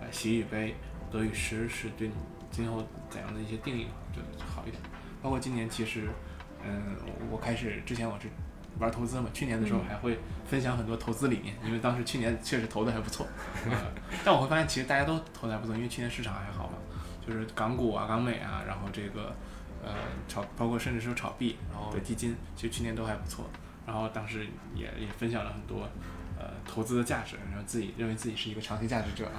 [0.00, 0.74] 呃喜与悲、
[1.10, 2.14] 得与失是对你
[2.50, 4.82] 今后怎样的一些定义就好一点。
[5.22, 6.08] 包括今年其实，
[6.64, 6.96] 嗯，
[7.30, 8.28] 我开始之前我是
[8.78, 13.26] 玩投资嘛，去年的时候还会分享很多投资理念，因为当时去年确实投的还不错。
[14.24, 16.78] 但我会发现其实大家都投的还不错，因为去年市场还好嘛，
[17.26, 19.34] 就是港股啊、港美啊，然后这个。
[19.84, 19.92] 呃，
[20.26, 23.48] 炒包括甚至是炒币，然后基金，其实去年都还不错。
[23.86, 25.88] 然后当时也也分享了很多
[26.36, 29.38] 呃投资的价值，然后自己认为自己是一个长期价值者啊，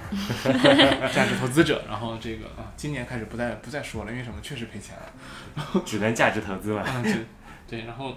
[1.12, 1.84] 价值投资者。
[1.86, 4.40] 然后这个啊，今年开始不再不再说了，因为什么？
[4.40, 6.82] 确实赔钱了，只能价值投资了。
[7.02, 7.26] 对
[7.68, 8.16] 对，然后，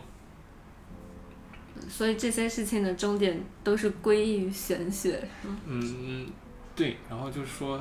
[1.89, 5.28] 所以这些事情的终点都是归于玄学。
[5.65, 6.28] 嗯。
[6.74, 7.80] 对，然后就是说，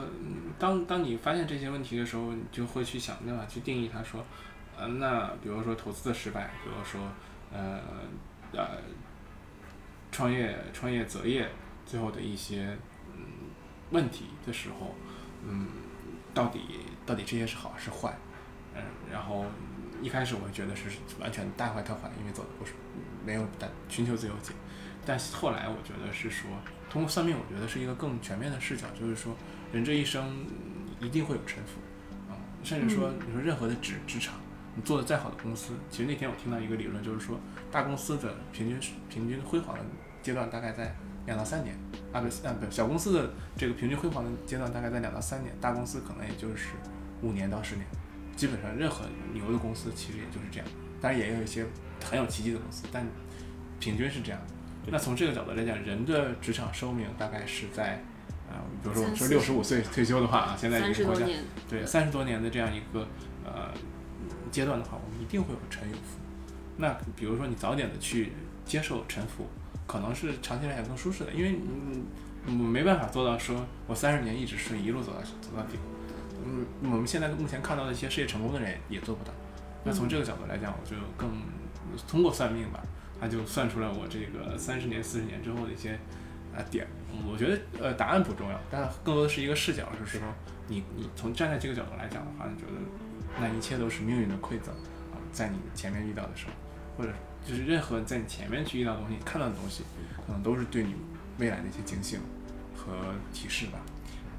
[0.58, 4.22] 当当你发现这些问题的时候，你就会去想办法去定义它，说，
[4.76, 7.00] 呃，那比如说投资的失败，比如说，
[7.52, 7.80] 呃，
[8.52, 8.66] 呃，
[10.10, 11.48] 创业创业择业
[11.86, 12.76] 最后的一些
[13.16, 13.22] 嗯
[13.90, 14.94] 问题的时候，
[15.48, 15.68] 嗯，
[16.34, 16.60] 到底
[17.06, 18.14] 到底这些是好是坏？
[18.74, 19.46] 嗯，然后
[20.02, 22.72] 一开始我会觉得是完全大坏特坏，因为走的不是
[23.24, 24.52] 没有但寻求自由解，
[25.04, 26.50] 但后来我觉得是说。
[26.90, 29.32] 通过算命，我觉得是一个更全面的视角，就是说，
[29.72, 30.44] 人这一生
[30.98, 31.78] 一定会有沉浮，
[32.28, 34.34] 啊，甚至说，你说任何的职职场，
[34.74, 37.38] 你做的再好的公司，其实那天我听到一个理论，就是说，
[37.70, 38.76] 大公司的平均
[39.08, 39.84] 平均辉煌的
[40.20, 40.92] 阶段大概在
[41.26, 41.76] 两到三年，
[42.12, 46.70] 啊不啊不，小公司的这个平均辉煌的阶段大概在两到三年，大公司可能也就是
[47.22, 47.86] 五年到十年，
[48.34, 50.66] 基本上任何牛的公司其实也就是这样，
[51.00, 51.64] 当然也有一些
[52.02, 53.06] 很有奇迹的公司，但
[53.78, 54.40] 平均是这样。
[54.86, 58.02] 那从这个角度来讲，人的职场寿命大概是在，
[58.48, 61.26] 呃，比如说我们说六十五岁退休的话啊，现在一个国家
[61.68, 63.06] 对三十多年的这样一个
[63.44, 63.70] 呃
[64.50, 66.18] 阶段的话，我们一定会有沉有浮。
[66.78, 68.32] 那比如说你早点的去
[68.64, 69.46] 接受沉浮，
[69.86, 71.60] 可能是长期来讲更舒适的，因为
[72.46, 75.78] 嗯，没办法做到说我三十年一直顺一路走到走到底。
[76.42, 79.32] 嗯，我们现在目前看到的一些事业成功的人也做不到。
[79.84, 81.30] 那从这个角度来讲，我就更
[82.08, 82.82] 通过算命吧。
[83.20, 85.92] 他就算出来我这个三十年、四十年之后的一些
[86.56, 86.86] 啊点，
[87.30, 90.26] 我觉得呃答案不重要，但更多的是一个视角，是说
[90.68, 92.72] 你你从站在这个角度来讲的话，你觉得
[93.38, 94.74] 那一切都是命运的馈赠
[95.12, 96.52] 啊，在你前面遇到的时候，
[96.96, 97.12] 或者
[97.46, 99.84] 就是任何在你前面去遇到东西、看到的东西，
[100.26, 100.94] 可能都是对你
[101.36, 102.18] 未来的一些警醒
[102.74, 102.94] 和
[103.34, 103.78] 提示吧。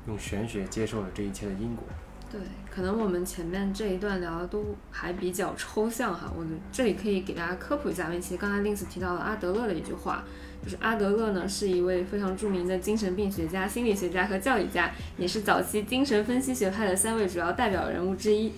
[0.07, 1.85] 用玄学接受了这一切的因果。
[2.31, 2.39] 对，
[2.73, 10.23] 可能我们前面这一段聊的都还比较抽象哈，我这里可以给大家科普一下，因为其实刚才 Lins 提到了阿德勒的一句话，
[10.63, 18.53] 就是阿德勒呢是一位非常著名的精神病学家、心理学家和教育家，也是早期精神分析学派的三位主要代表人物之一。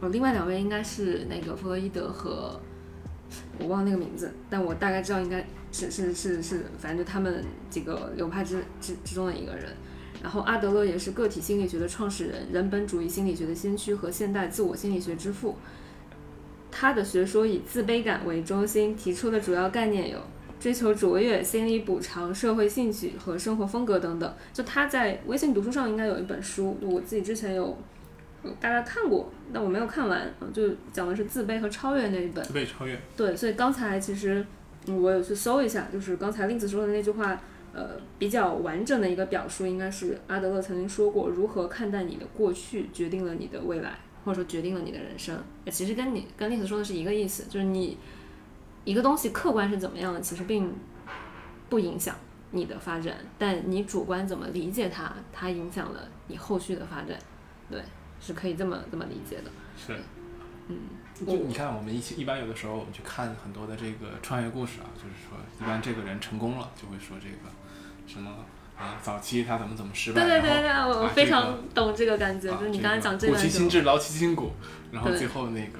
[0.00, 2.58] 哦，另外两位应该是那个弗洛伊德和
[3.58, 9.64] 我忘了那个名字，但我大概知道应该是是是是，反正就他们几个流派之之之中的一个人。
[10.22, 15.56] 然后阿德勒也是个体心理学的创始人，人本主义心理学的先驱和现代自我心理学之父。
[16.70, 20.18] 他的学说以自卑感为中心，提出的主要概念有
[20.60, 24.34] 追求卓越、心理补偿、社会兴趣和生活风格等等。
[24.52, 27.76] 就他在微信读书上应该有一本书，我自己之前有
[28.60, 32.44] 大概看过，但我没有看完啊，就讲的是自卑和超越那一本。
[32.44, 33.00] 自卑超越。
[33.16, 34.44] 对，所以刚才其实
[34.86, 37.40] 我有去搜一下，就是刚才令子说的那句话。
[37.74, 45.38] 呃，比较完整的一个表述应该是阿德勒曾经说过：“如何看待你的过去，决定了你的未来，或者说决定了你的人生。”
[45.70, 47.96] 其实跟你跟例子说的是一个意思，就是你
[48.84, 50.74] 一个东西客观是怎么样的，其实并
[51.68, 52.16] 不影响
[52.50, 57.18] 你的发展，但你主观怎么理解它，它影响了你后续的发展。
[57.70, 57.82] 对，
[58.18, 59.50] 是可以这么这么理解的。
[59.76, 59.94] 是，
[60.68, 60.78] 嗯，
[61.14, 67.57] 就你看，我们一起一般有的时候我们去看很多的这个创业故事啊，就是说，一般这个人成功了，就会说这个。
[68.08, 68.30] 什么
[68.78, 68.96] 啊？
[69.02, 70.24] 早期他怎么怎么失败？
[70.24, 72.50] 对对对对，我我非常懂这个感觉。
[72.56, 74.52] 就是你刚才讲这个，苦其心志，劳其筋骨，
[74.90, 75.78] 然后最后那个，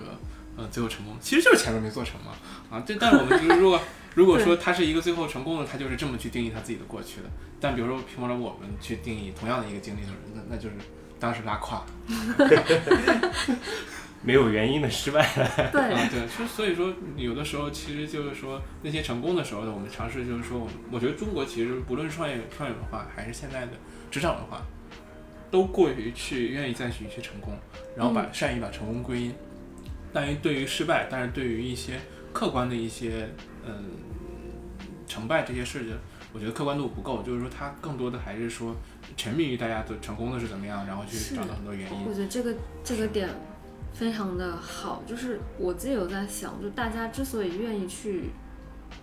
[0.56, 2.32] 呃，最后成功，其实就是前面没做成嘛。
[2.70, 3.80] 啊，这但是我们就是如果
[4.14, 7.28] 如果说他是一个最后成功的，他就是这么去定义他自己的过去的。
[7.60, 10.74] 但比如说，凭空了我们去定义同样的一个经历的人，那那就是
[11.18, 11.84] 当时拉胯。
[14.22, 15.70] 没有原因的失败了。
[15.70, 23.72] 对，对，所所以说有的时候其实就是说那些成功的时候呢，我们尝试就是说，我觉得中国其实不论是创业创业文化还是现在的
[24.10, 24.60] 职场文化，
[25.50, 27.56] 都过于去愿意再去去成功，
[27.96, 29.34] 然后把善于把成功归因。
[30.12, 32.00] 但于对于失败，但是对于一些
[32.32, 33.28] 客观的一些
[33.66, 33.84] 嗯
[35.06, 35.96] 成败这些事情，
[36.32, 38.74] 我觉得客观度不够，就是说他更多的还是说
[39.16, 42.06] 沉迷于大家都成功的是怎么样，然后去找到很多原因。
[42.06, 43.28] 我觉得这个这个点
[43.92, 48.30] 非常的好，就是我自己有在想，就大家之所以愿意去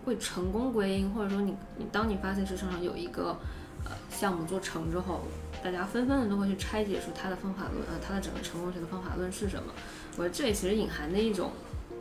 [0.06, 3.38] 为成功归因，或者说你你当你发现市场上有一个
[3.84, 5.22] 呃项目做成之后，
[5.64, 9.74] 大家纷纷的都会去拆解出它的方法论，呃，它的整个成功学的方法论是什么。
[10.18, 11.52] 我觉得这里其实隐含的一种，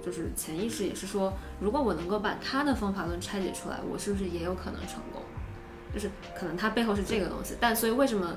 [0.05, 5.23] 就是潜意识也是说，如果我能够把他的方法论拆解出来，我是不是也有可能成功？
[5.93, 7.55] 就是可能它背后是这个东西。
[7.61, 8.35] 但所以为什么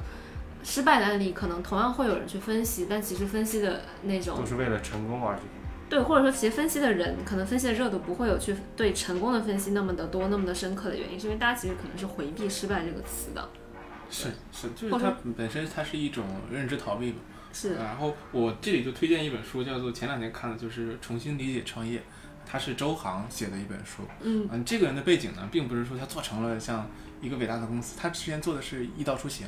[0.63, 5.41] 失败的案例可能同样会有人去分析，但其实分析的那种都是为了成功而去。
[5.89, 13.49] 对，或者说其实分析的人可能分析的热度不会有去对成功的分析那么的多、那么的深刻的原因，是因为大家其实可能是回避“失败”这个词的。
[14.09, 17.19] 是是，就是它本身它是一种认知逃避嘛。
[17.53, 21.99] 是，然后我这里就推荐一本书，叫做前两天看的，就是《重新理解创业》，
[22.45, 24.03] 它是周航写的一本书。
[24.21, 26.85] 嗯嗯，这个人的背景呢，并不是说他做成了像
[27.21, 29.47] 一个伟大的公司，他之前做的是易道出行，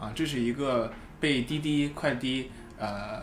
[0.00, 0.90] 啊，这是一个
[1.20, 3.22] 被滴滴快滴呃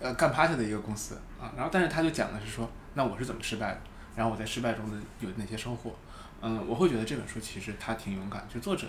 [0.00, 1.50] 呃干趴下的一个公司啊。
[1.56, 3.80] 然后，但是他就讲的是说，那我是怎么失败的，
[4.14, 5.94] 然后我在失败中的有哪些收获。
[6.42, 8.86] 嗯，我会觉得这本书其实他挺勇敢，就作者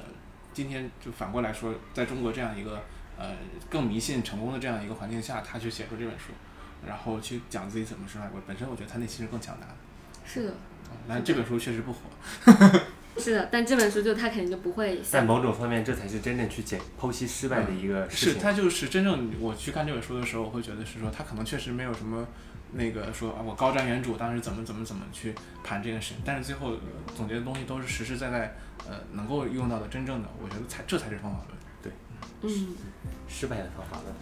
[0.54, 2.82] 今天就反过来说，在中国这样一个。
[3.18, 3.30] 呃，
[3.70, 6.32] 更迷信成功的这样一个环境下，他去写出这本书，
[6.88, 8.28] 然后去讲自己怎么失败。
[8.34, 9.74] 我本身我觉得他内心是更强大的。
[10.26, 10.54] 是的。
[11.08, 12.00] 但这本书确实不火。
[13.18, 15.00] 是的，但这本书就他肯定就不会。
[15.02, 18.34] 在某种方面，这才是真正去解剖析失败的一个事情。
[18.36, 22.26] 是，他就是真正我去看这本书的时候，我会觉得是说他可能确实没有什么
[22.72, 26.24] 那个说啊，我高瞻远瞩，当时怎么怎么怎么去盘这件事情。
[26.26, 26.78] 但是最后
[27.16, 28.56] 总结的东西都是实实在在，
[28.90, 31.58] 呃，能够用到的真正的，我觉得才这才是方法论。
[31.84, 31.92] 对。
[32.44, 32.76] 嗯。
[33.28, 34.16] 失败的方法论，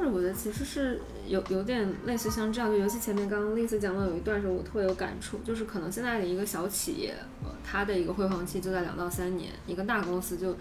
[0.00, 10.56] 或者我觉得其实是有有点类似像这样，就尤其前面刚刚丽丝讲到有一段时候，我特别有感触，就是可能现在的一个小企业，呃，它的一个辉煌期就在两到三年，一个大公司就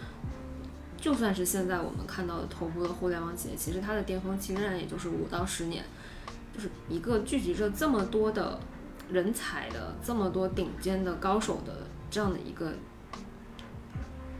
[0.97, 5.85] 就算是现在我们看到的头部的互联网企业，其实它的巅峰期仍然也就是五到十年，
[6.53, 8.59] 就是一个聚集着这么多的
[9.09, 12.73] 人才的这么多顶尖的高手的这样的一个。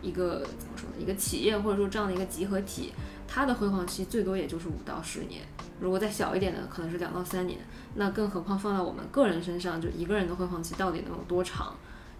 [0.01, 0.95] 一个怎么说呢？
[0.97, 2.93] 一个企业或者说这样的一个集合体，
[3.31, 5.43] 它的辉煌期最多也就是五到十年。
[5.79, 7.59] 如果再小一点的，可能是两到三年。
[7.93, 11.75] 那更何况放在我们个人身上，就一个人的辉煌期到底能有多长？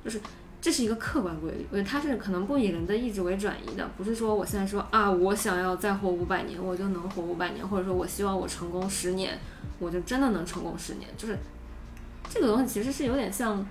[0.06, 0.22] 就是
[0.62, 1.84] 这是一个客观规律。
[1.84, 9.40] 它是可能不以人的意志为转移的，不是说我现在说啊，我想要再活五百年，我就能活五百年，或者说我希望我成功十年，
[9.80, 11.10] 我就真的能成功十年。
[11.18, 11.38] 就是
[12.30, 13.66] 这个东西其实是有点像。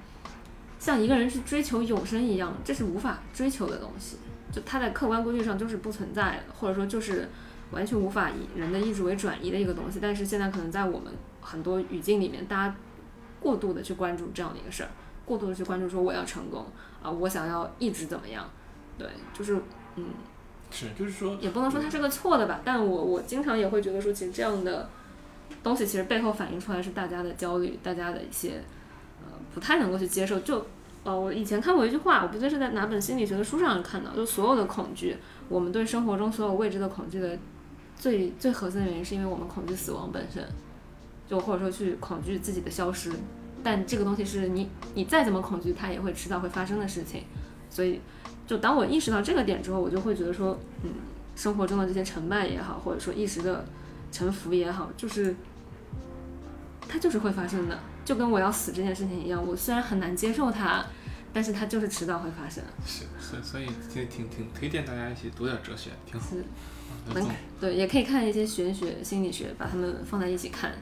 [0.81, 4.17] 像一个人去追求永生一样，这是无法追求的东西，
[4.53, 7.29] 就它在客观规律上就是不存在的，或者说就是
[7.71, 9.99] 完全无法以人的意志为转移的一个东西。
[10.01, 12.77] 但是现在可能在我们很多语境里面，大家
[13.41, 14.89] 过度的去关注这样的一个事儿，
[15.25, 16.67] 过度的去关注说我要成功
[17.03, 18.49] 啊，我想要一直怎么样，
[18.97, 19.61] 对，就是
[19.97, 20.07] 嗯，
[20.71, 24.89] 是，就是说也不能说它是个错的吧，但我我经常也会觉得说，其实这样的
[25.63, 28.63] 东西其实背后反映出来是大家的焦虑，大家的一些
[29.21, 29.33] 呃。
[29.55, 30.65] 不太能够去接受，就，
[31.05, 35.17] 呃，我以前看过一句话，我不记得是在哪本心理学的书上看到，就所有的恐惧，
[35.49, 37.39] 我们对生活中所有未知的恐惧的
[37.97, 40.45] 最最核心的原因，是因为我们恐惧死亡本身，
[41.27, 43.11] 就或者说去恐惧自己的消失，
[43.63, 47.23] 但这个东西是你你再怎么恐惧，它也会迟早会发生的事情，
[47.71, 48.01] 所以，
[48.47, 50.91] 就当我意识到这个点之后，我就会觉得说，嗯，
[51.35, 53.65] 生活中的这些成败也好，或者说一时的
[54.13, 55.35] 沉浮也好，就是，
[56.87, 57.79] 它就是会发生的。
[58.09, 60.83] 就跟我要死这件事情一样，我虽然很难接受它，
[61.31, 62.65] 但是它就是迟早会发生。
[62.87, 66.29] 是，所以所以挺挺挺推荐大家一起读点哲学，挺好。
[67.13, 67.29] 能
[67.61, 70.73] 对，也可以看一些玄学、心理学，把它们放在一起看。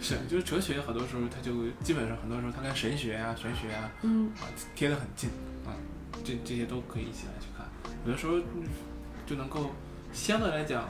[0.00, 1.52] 是，就是哲学很多时候它就
[1.84, 5.30] 基本上很多时候它跟神学啊、玄学啊，嗯啊贴得很近
[5.64, 5.70] 啊，
[6.24, 7.64] 这这些都可以一起来去看。
[8.04, 8.40] 有的时候
[9.24, 9.70] 就能够
[10.12, 10.88] 相对来讲，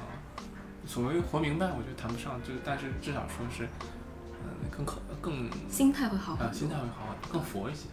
[0.87, 3.69] 所谓活明白，我觉得谈不上，就但是至少说是。
[4.71, 7.89] 更可更心态会好啊，心态会好，更佛一些，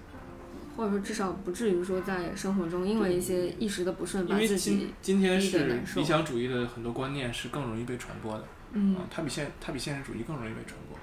[0.75, 10.97] 或者说至少不至于说在生活中因为一些一时的不顺，把自己今天是理想主义的很多观念是更容易被传播的，嗯，它比现它比现实主义更容易被传播，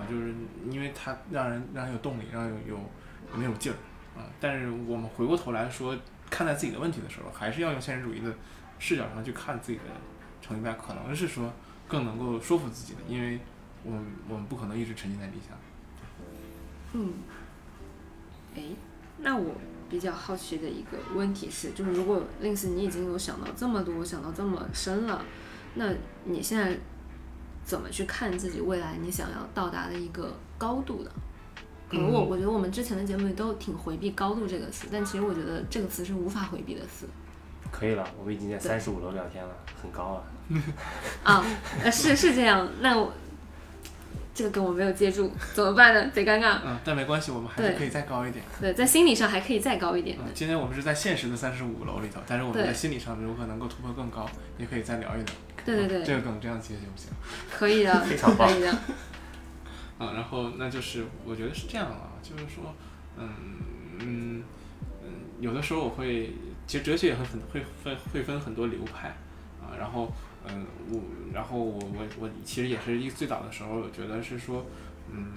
[0.00, 0.34] 啊，就是
[0.70, 2.76] 因为它让人让人有动力，让人有
[3.32, 3.76] 有没有劲儿，
[4.18, 5.94] 啊，但是我们回过头来说
[6.30, 8.34] 看待自己的问题的时候，还是要用现实主义的
[8.78, 9.84] 视角上去看自己的
[10.40, 11.52] 成败，可能是说
[11.86, 13.38] 更能够说服自己的，因为。
[13.84, 15.56] 我们我们不可能一直沉浸在理想。
[16.92, 17.12] 嗯，
[18.56, 18.62] 哎，
[19.18, 19.54] 那我
[19.90, 25.24] 比较好奇的一个问题是，就是如果 Lins 你已经有想到这么多，想到这么深了，
[25.74, 25.92] 那
[26.24, 26.78] 你现在
[27.64, 31.10] 怎么去看自己未来你想要到达的一个高度的？
[31.90, 37.06] 可能我我觉得我们之前的节目里都挺回避“高度”这个词，但其实我觉得这个词是无法回避的词。
[37.70, 40.24] 可以了，我们已经在三十五楼聊天了，很高了。
[41.24, 41.42] 啊，
[41.82, 43.10] 呃，是是这样，那我
[44.38, 46.08] 这个梗我没有接住，怎么办呢？
[46.14, 46.58] 贼尴尬。
[46.64, 48.44] 嗯，但没关系，我们还是可以再高一点。
[48.60, 50.16] 对，在心理上还可以再高一点。
[50.20, 55.26] 嗯，今天我们是在现实的三十五楼里头，但是我们在心理上如何能够突破更高，也可以再聊一聊。
[55.64, 57.10] 对对对，这个梗这样接行不行？
[57.50, 58.48] 可以的， 非常棒。
[58.48, 58.70] 可以的。
[59.98, 62.72] 啊，然后那就是我觉得是这样啊，就是说，
[63.16, 63.28] 嗯
[63.98, 64.42] 嗯
[65.02, 65.10] 嗯，
[65.40, 66.32] 有的时候我会，
[66.68, 69.08] 其实哲学也很分会分会分很多流派
[69.60, 70.08] 啊，然后
[70.48, 71.00] 嗯我
[71.32, 74.64] 然后我我我其实也是一最早的时候，我觉得是说，
[75.10, 75.28] 嗯，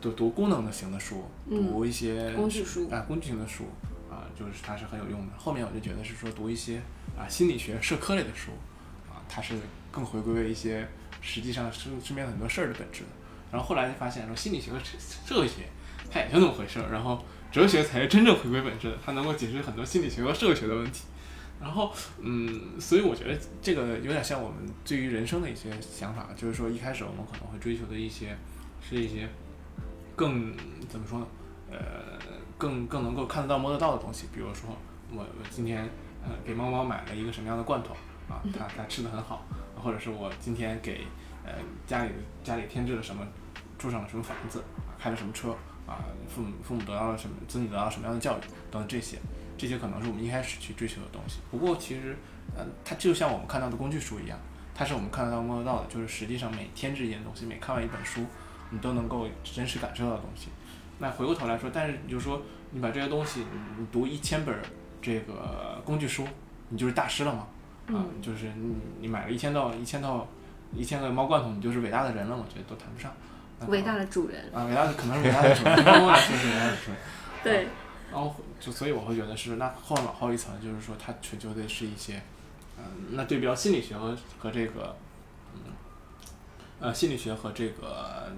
[0.00, 3.64] 读读功能的型的书，读一些工具书啊工具型的书
[4.10, 5.32] 啊，就是它是很有用的。
[5.36, 6.80] 后面我就觉得是说读一些
[7.18, 8.52] 啊心理学社科类的书
[9.10, 9.54] 啊，它是
[9.90, 10.88] 更回归为一些。
[11.20, 13.08] 实际上身身边很多事儿的本质的，
[13.50, 14.78] 然后后来就发现说心理学和
[15.26, 15.62] 社会学
[16.08, 17.20] 它也就那么回事儿，然后
[17.50, 21.02] 哲学才是真正回归本质的，它能够解释很多心理学和社会学的问题。
[21.60, 28.36] 然后嗯，所以我觉得这个有点像我们对于人生的一些想法，就是说一开始我们可能会追求的一些
[28.80, 29.28] 是一些
[30.16, 30.54] 更
[30.88, 31.26] 怎么说呢？
[31.70, 31.78] 呃，
[32.56, 34.70] 更更能够看得到摸得到的东西，比如说
[35.12, 35.88] 我我今天
[36.24, 37.94] 呃给猫猫买了一个什么样的罐头
[38.28, 39.46] 啊，它它吃的很好。
[39.80, 41.06] 或者是我今天给
[41.46, 41.52] 呃
[41.86, 42.10] 家里
[42.42, 43.24] 家里添置了什么，
[43.78, 44.60] 住上了什么房子，
[44.98, 45.50] 开了什么车
[45.86, 48.40] 啊，父母父母得到了什么，子女得到什么样的教育
[48.72, 49.18] 等等这些，
[49.58, 51.40] 这些可能是我们一开始去追求的东西。
[51.50, 52.16] 不过其实，
[52.56, 54.38] 呃，它就像我们看到的工具书一样，
[54.74, 58.24] 它是我们看得到摸得到的，就是实际上每添置一件东西，每看完一本书，
[58.70, 60.48] 你都能够真实感受到的东西。
[60.98, 62.40] 那回过头来说，但是你就说
[62.70, 63.44] 你把这些东西，
[63.78, 64.54] 你读一千本
[65.02, 66.26] 这个工具书，
[66.68, 67.46] 你就是大师了吗？
[67.88, 70.26] 啊，就是你你买了一千套一千套
[70.72, 73.12] 一千个猫罐头，你就是伟大的人了，我觉得都谈不上。
[73.66, 77.00] 伟大的主人啊，伟大的可能是伟大的主人，猫来说是伟大的主人。
[77.42, 77.66] 对。
[78.10, 82.22] 然后就所以我会觉得是那后往后一层，就是说它追求的是一些，
[82.76, 84.96] 嗯，那对标心理学和和这个，
[85.54, 85.60] 嗯，
[86.80, 88.32] 呃，心理学和这个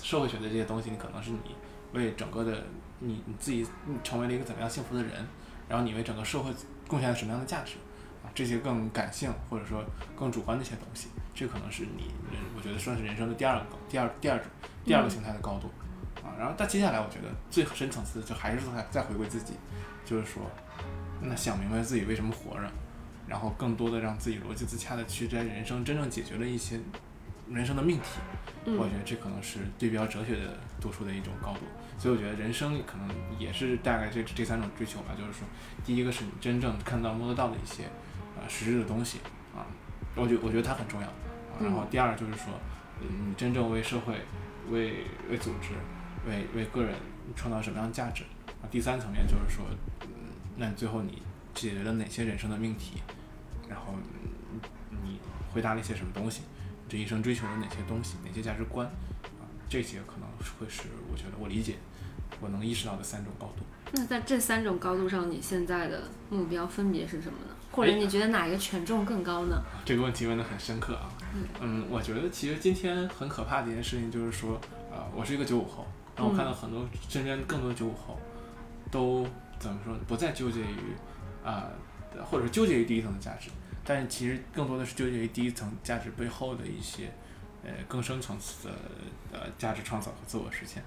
[0.00, 1.54] 社会学的这些东西，你可能是你
[1.92, 2.64] 为整个的
[2.98, 3.66] 你你自己
[4.04, 5.26] 成为了一个怎么样幸福的人，
[5.68, 6.52] 然后你为整个社会
[6.86, 7.76] 贡献了什么样的价值。
[8.32, 9.82] 这些更感性或者说
[10.16, 14.46] 更主观的一些东西，这可能是你人，我觉得算是人生的第二个、第二、第二种、
[14.84, 15.68] 第二个形态的高度
[16.30, 16.38] 啊。
[16.38, 19.54] 然后，但接下来我觉得最深层次的就还是再再回归自己，
[20.04, 20.42] 就是说，
[21.20, 22.70] 那想明白自己为什么活着，
[23.26, 26.78] 然后更多的让自己逻辑自洽的去在人生真正解决了一些
[27.50, 28.20] 人生的命题。
[28.66, 31.60] 我觉得这可能是对标哲学的读书的一种高度。
[31.98, 33.08] 所以我觉得人生可能
[33.38, 35.46] 也是大概这这三种追求吧，就是说，
[35.84, 37.84] 第一个是你真正看到摸得到的一些。
[38.48, 39.18] 实质的东西
[39.54, 39.68] 啊，
[40.16, 41.12] 我觉我觉得它很重要啊。
[41.60, 42.46] 然后第二就是说，
[42.98, 44.14] 你真正为社会、
[44.70, 45.74] 为为组织、
[46.26, 46.94] 为为个人
[47.34, 48.24] 创造什么样的价值
[48.62, 48.68] 啊？
[48.70, 49.64] 第三层面就是说，
[50.02, 50.08] 嗯，
[50.56, 51.22] 那你最后你
[51.54, 53.02] 解决了哪些人生的命题？
[53.68, 53.94] 然后
[54.90, 55.18] 你
[55.52, 56.42] 回答了一些什么东西？
[56.88, 58.16] 这一生追求了哪些东西？
[58.24, 58.86] 哪些价值观
[59.38, 59.46] 啊？
[59.68, 61.76] 这些可能会是我觉得我理解、
[62.40, 63.64] 我能意识到的三种高度。
[63.92, 67.54] 那在这三种高度上，你现在的目标分别是什么呢？
[67.72, 69.62] 或者你觉得哪一个权重更高呢？
[69.84, 71.08] 这个问题问得很深刻啊。
[71.60, 74.60] 嗯，我觉得其实今天很可怕的一件事情就是说，
[74.90, 75.86] 呃，我是一个九五后，
[76.20, 78.18] 然后我看到很多身边更多九五后，
[78.90, 79.26] 都
[79.58, 80.94] 怎么说，不再纠结于
[81.42, 81.70] 啊，
[82.22, 83.48] 或者是纠结于第一层的价值，
[83.82, 87.10] 但是其实更多的是纠结于第一层价值背后的一些，
[87.64, 88.74] 呃，更深层次的
[89.32, 90.82] 呃价值创造和自我实现。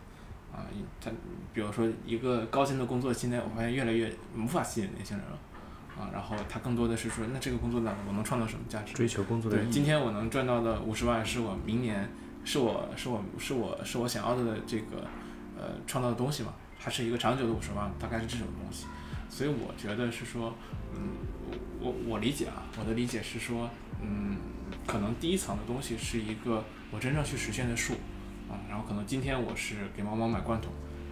[0.51, 0.67] 啊，
[1.01, 1.09] 他
[1.51, 5.39] 比如说一个高薪的工作，现在我发现越来越无法吸引年轻人了。
[5.97, 8.93] 啊，然后他更多的是说，那这个工作呢，我能创造什么价值？
[8.93, 12.09] 追求工作的对，今天我能赚到的五十万，是我明年，
[12.43, 15.07] 是我是我是我是我想要的这个
[15.63, 16.53] 呃创造的东西嘛？
[16.77, 18.85] 它是一个长久的五十万，大概是这种东西。
[19.29, 20.53] 所以我觉得是说，
[20.93, 20.99] 嗯，
[21.79, 23.69] 我我理解啊，我的理解是说，
[24.01, 24.37] 嗯，
[24.85, 27.93] 可能第一层的东西是一个我真正去实现的数
[28.49, 30.69] 啊，然后可能今天我是给猫猫买罐头，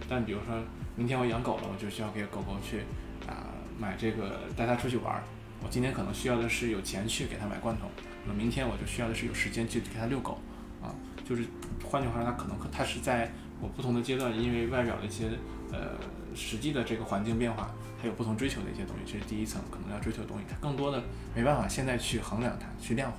[0.08, 0.54] 但比如说
[0.94, 2.80] 明天我养狗了，我就需要给狗狗去
[3.26, 3.48] 啊。
[3.78, 5.24] 买这个带它出去玩儿，
[5.64, 7.88] 我今天可能需要的是有钱去给它买罐头，
[8.28, 10.38] 那明天我就需要的是有时间去给它遛狗，
[10.80, 10.94] 啊，
[11.24, 11.44] 就是
[11.82, 13.32] 换句话说，它可能它是在
[13.62, 15.30] 我不同的阶段，因为外表的一些
[15.70, 15.96] 呃
[16.34, 21.00] 实际的这个环境变化，还有不同追求的一些东西，这是第一层可能要追求的东西，它更多的
[21.32, 23.18] 没办法现在去衡量它，去量化，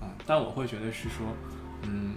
[0.00, 0.14] 啊，啊。
[0.26, 1.26] 但我会觉得是说，
[1.82, 2.14] 嗯，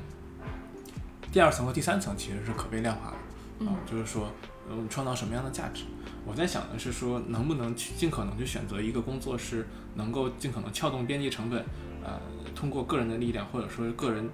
[1.29, 4.31] 第二层和第三层其实是可被量化的啊，就是说，
[4.71, 5.83] 嗯，创造什么样的价值？
[6.25, 11.63] 我在想的是说，能不能去尽可能去选择一个工作是能够尽可能撬动边际成本，
[12.03, 12.19] 呃，
[12.55, 14.29] 通过个人的力量或者说个人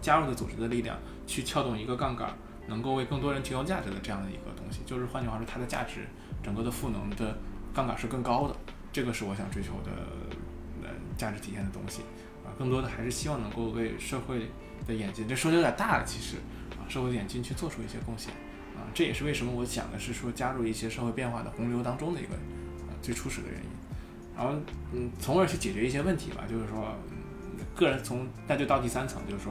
[0.00, 0.96] 加入的组织的力量
[1.26, 2.34] 去撬动一个杠杆，
[2.66, 4.80] 能够为更多人提供价值的这样的一个东西。
[4.86, 6.06] 就是换句话说，它的价值
[6.42, 7.38] 整个的赋能的
[7.74, 8.56] 杠杆是更高的。
[8.92, 9.90] 这个是我想追求的
[10.82, 12.02] 呃价值体现的东西
[12.44, 14.50] 啊，更多的还是希望能够为社会
[14.86, 16.36] 的演进，这说的有点大了，其实
[16.76, 18.30] 啊，社会的演进去做出一些贡献
[18.76, 22.34] 啊，这也是为什么我想的是说加入一些社会变化的洪流当中的一个
[22.86, 23.68] 呃最初始的原因，
[24.36, 24.52] 然后
[24.92, 29.50] 嗯，从而去解决一些问题吧，就是说嗯，个人从那就到第三层，就是说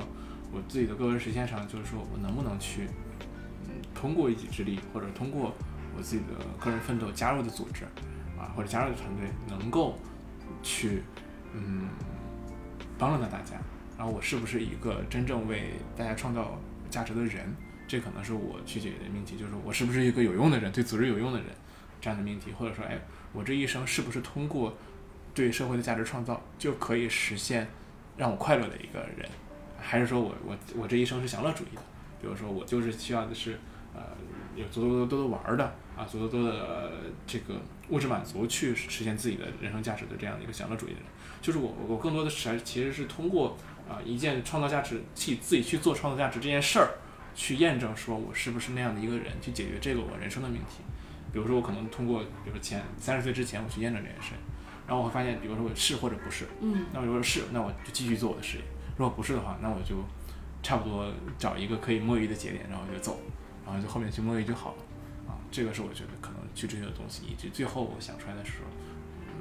[0.52, 2.88] 我自己的个人实现上，就是说我能不能去
[3.66, 5.54] 嗯通过一己之力，或者通过
[5.98, 7.86] 我自己的个人奋斗加入的组织。
[8.42, 10.00] 啊，或者加入的团队能够
[10.64, 11.04] 去
[11.54, 11.88] 嗯
[12.98, 13.52] 帮助到大家，
[13.96, 17.56] 然后我是不是一个真正为大家创造价值的人？
[17.88, 21.50] 这可能是我去解决的命题，就是我是不是一个有用的人，对组织有用的人
[22.02, 23.00] 这样的命题，或者说，哎，
[23.32, 24.76] 我这一生是不是通过
[25.36, 27.68] 对社会的价值创造就可以实现
[28.18, 29.30] 让我快乐的一个人？
[29.82, 31.82] 还是说我我我这一生是享乐主义的？
[32.22, 33.60] 比如说我就是需要的是
[33.94, 34.02] 呃
[34.56, 35.64] 有足够多多的玩的
[35.98, 36.92] 啊，足够多多的
[37.26, 37.56] 这个。
[37.90, 41.04] 物质满足去实现自己的人生价值的这样的一个享乐主义的人，
[41.42, 43.58] 就是我，我更多的是其实是通过
[43.90, 46.88] 啊一件创造价值，去自己去做创造价值这件事儿，
[47.36, 50.82] 去验证说我是不是那样的一个人，去解决这个我人生的命题。
[51.34, 54.36] 比如说我可能通过，比如说前三十岁之前我去验证这件事，
[54.88, 58.64] 然后我会发现，比如说我是或者不是，嗯，那如果是，那我就继续做我的事业；
[59.02, 59.96] 如果不是的话，那我就
[60.62, 63.20] 差不多找一个可以摸鱼的节点，然后就走，
[63.66, 64.84] 然后就后面去摸鱼就好了。
[65.28, 66.38] 啊，这个是我觉得可能。
[66.54, 68.66] 去追求的东西，以及最后我想出来的时候，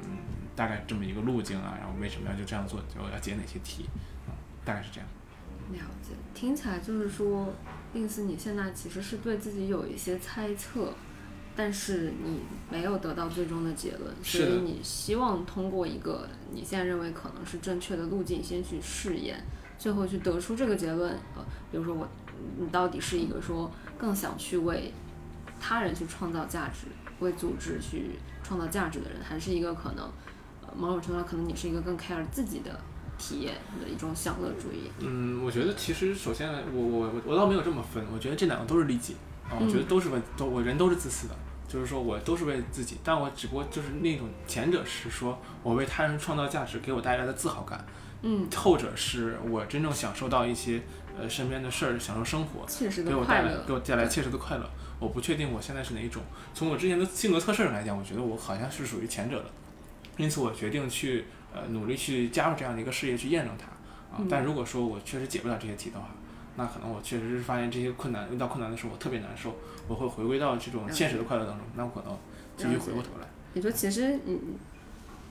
[0.04, 0.16] 嗯，
[0.54, 3.84] 大概这么一个路径啊，然后为什么要就这样做，就要解哪些题，
[4.28, 4.30] 啊，
[4.64, 5.08] 大概是这样。
[5.72, 7.52] 了解，听起来就是说，
[7.94, 10.94] 令思你现在其实是对自己有一些猜测，
[11.56, 12.40] 但是你
[12.70, 19.42] 没有得到最终的结论，所以你希望通过一个你现在认为可能是正确的路径先去试验，
[19.78, 21.10] 最后去得出这个结论。
[21.36, 22.08] 呃，比如说我，
[22.58, 24.92] 你到底是一个说更想去为
[25.60, 26.86] 他人去创造价值。
[27.20, 30.10] 为组织去创造价值的人，还是一个可能，
[30.62, 32.80] 呃，某种程度上可能你是一个更 care 自己的
[33.18, 34.90] 体验的一种享乐主义。
[35.00, 39.16] 嗯，我觉得其实首先我我我倒没有这么分，我觉得这两个都是利己
[39.50, 41.34] 啊，我觉得都是为都我人都是自私的，
[41.68, 47.84] 就是说我都是为自己，但我只不过就是那种前者是说我为他人创造价值给我带来的自豪感，
[48.22, 50.80] 嗯，后者是我真正享受到一些
[51.18, 52.64] 呃身边的事儿，享受生活，
[53.02, 54.70] 给我带来给我带来切实的快乐。
[55.00, 56.22] 我不确定我现在是哪一种。
[56.52, 59.50] 从我之前的性格测试上来讲，我觉得我好像是属于前者的，
[60.18, 61.24] 因此我决定去
[61.54, 63.66] 呃努力去加入这样的一个事业去验证它
[64.14, 64.22] 啊。
[64.28, 66.08] 但如果说我确实解不了这些题的话，
[66.56, 69.56] 那可能我确实是发现这些困难遇到困难的时候我特别难受，
[69.88, 72.16] 我会回归到这种现实的快乐当中，那我可能
[72.56, 73.26] 继续回过头来。
[73.54, 74.38] 也就其实你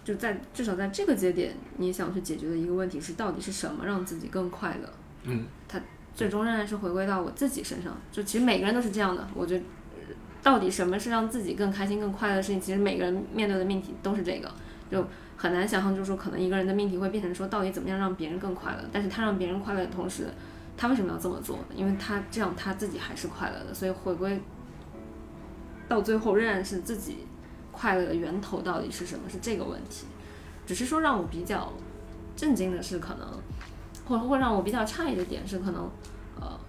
[0.03, 4.89] 就在至少在这个节点，你想去解决的一个问题是到底是什么让自己更快乐？
[5.23, 5.79] 嗯，他。
[6.15, 9.25] 最终仍然是回归到我自己身上，就其实每个人都是这样的。
[9.33, 9.63] 我觉得，
[10.43, 12.59] 到底什么是让自己更开心、更快乐的事情？
[12.59, 14.51] 其实每个人面对的命题都是这个，
[14.91, 15.07] 就
[15.37, 18.79] 很难想象，就是说可能一个人的命题会变成说，到底怎么样让别人更快乐？
[18.91, 20.27] 但是他让别人快乐的同时，
[20.79, 21.59] 他为什么要这么做？
[21.75, 23.73] 因为他这样他自己还是快乐的。
[23.73, 24.41] 所以回归
[25.89, 27.27] 到最后，仍然是自己
[27.73, 29.29] 快乐的源头到底是什么？
[29.29, 30.07] 是这个问题。
[30.65, 31.73] 只是说让我比较
[32.33, 33.27] 震惊的是，可能。
[34.07, 35.87] 或者会让我比较诧异的点是，可能，
[36.39, 36.59] 呃，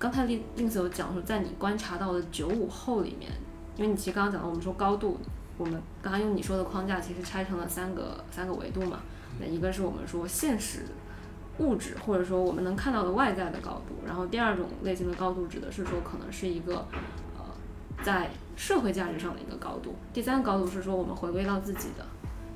[0.00, 3.30] 刚才令令子有讲说，在你观察到的九五后里面，
[3.76, 5.16] 因为你其实刚刚讲到，我们说高度，
[5.58, 8.98] 我们刚刚用你说的框架，其实拆成了三个三个维度嘛。
[9.38, 10.86] 那一个是我们说现实
[11.58, 16.86] 物质，或者说我们能看到的外在的高度，然后第二种类型的高度指的是说，可能是一个
[17.36, 17.44] 呃
[18.02, 22.04] 在社会价值上的一个高度，第三个高度是说我们回归到自己的。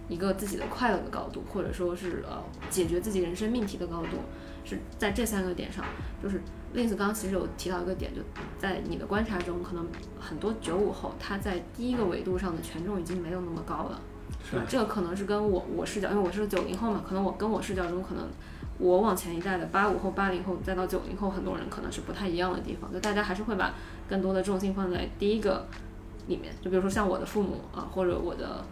[0.09, 4.18] 一个自己的快乐的高度，或者说是呃解决自己人生命题的高度，
[4.64, 5.84] 是在这三个点上。
[6.20, 6.40] 就是
[6.72, 8.20] 例子刚刚其实有提到一个点，就
[8.59, 9.86] 在你的观察中，可能
[10.18, 14.01] 很多九五后他在第一个维度上的权重已经没有那么高了。
[14.42, 14.57] 是。
[14.68, 18.28] 这个可能是跟我我视角，因为我是九零后嘛，可能我跟我视角中可能
[18.81, 22.93] 我往前一代的八五后、八零后再到九零后，很多人可能是不太一样的地方。
[22.93, 23.74] 就大家还是会把
[24.09, 25.68] 更多的重心放在第一个
[26.26, 28.64] 里面，就比如说像我的父母啊，或者我的。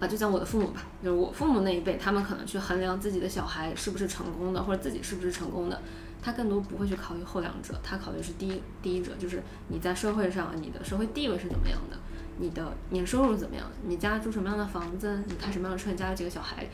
[0.00, 5.80] 啊，就像我的父母吧，就是我父母那一辈，他们可能去衡量自己的小孩是不是成功的，或者自己是不是成功的，
[6.20, 11.96] 他更多不会去考虑后两者，他考虑是第一第一者，就是你在社会上你的社会地位是怎么样的，
[12.38, 16.66] 你的年收入怎么样，你家住什么样的房子，你开什么样的车，你家有几个小孩，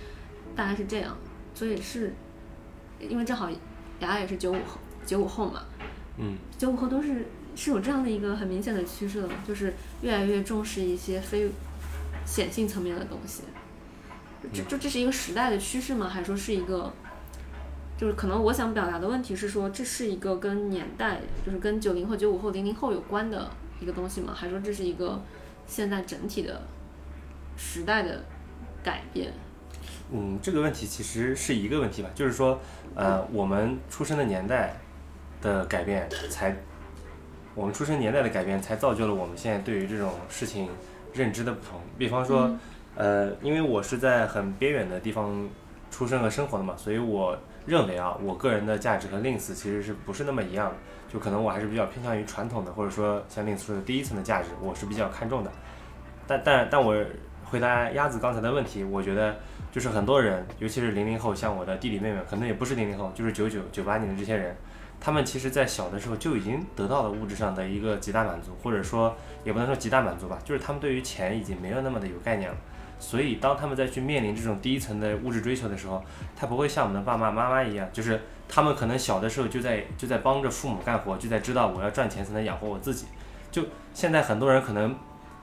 [0.57, 1.15] 大概是这样。
[1.61, 2.11] 所以是，
[2.99, 3.59] 因为正好雅
[4.01, 5.63] 雅也是九五后，九五后嘛，
[6.17, 11.51] 嗯，九五后都是是有这样的一个很明显的趋势的嘛，就是越来越重视一些非
[12.25, 13.43] 显性层面的东西。
[14.55, 16.09] 这就这是一个时代的趋势吗？
[16.09, 16.91] 还是说是一个？
[17.99, 23.51] 就是可能我想表达的问题是说，这是一个跟年代，就是跟九零后、九五后、零零后有关的
[23.83, 24.33] 一个东西吗？
[24.35, 25.23] 还是说这是一个
[25.67, 26.63] 现在整体的
[27.59, 28.25] 时代的
[28.83, 29.31] 改变？
[30.13, 32.59] 嗯，这个问题其实是一个问题吧，就是说，
[32.95, 34.77] 呃，我们出生的年代
[35.41, 36.57] 的改变，才
[37.55, 40.69] 我们出生年代的改变，才造就了我们现在对于这种事情
[41.13, 41.81] 认知的不同。
[41.99, 42.51] 比方说，
[42.97, 45.49] 呃，因为我是在很边远的地方
[45.91, 47.39] 出生和生活的嘛，所以我。
[47.67, 50.77] 认为啊，我个人的价值和 Links 其实是不是那么一样的？
[51.13, 55.53] 就可能我还是比较偏向于传统的，或者说像 Links 说的第一层的价值，我是比较看重的。
[56.27, 56.97] 但但但我
[57.45, 59.37] 回答鸭子刚才的问题，我觉得
[59.71, 64.57] 就是很多人，尤其是零零后，像我的弟弟妹妹，可能也不是零零后，就是九九九八年的这些人，
[65.01, 69.15] 他们其实在小的时候就已经得到了物质上的一个极大满足，或者说
[69.45, 72.57] 也不能说极大满足吧，就是他们对于钱已经没有那么的有概念了。
[72.99, 76.05] 所以，当他们再去面临这种第一层的物质追求的时候，
[76.37, 83.07] 他不会像我们的爸爸妈妈一样，就是他们可能小的时候就在就在帮着父母干活，就在知道我要赚钱才能养活我自己。
[83.51, 83.65] 就
[83.95, 84.95] 现在很多人可能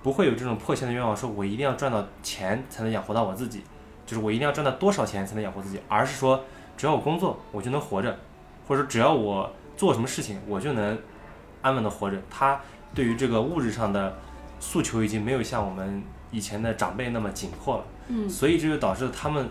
[0.04, 3.64] 不会有这种迫切的愿望，说我一定要赚到钱才能养活到我自己，
[4.08, 6.44] 就是我一定要赚到多少钱才能养活自己，而是说
[6.76, 8.18] 只要我工作我就能活着，
[8.68, 10.98] 或者说只要我做什么事情我就能
[11.62, 12.18] 安稳的活着。
[12.28, 12.60] 他
[12.96, 14.18] 对于这个物质上的
[14.60, 16.02] 诉求已经没有像我们。
[16.30, 19.50] 以前的长辈那么紧迫了，嗯，所以这就导致他们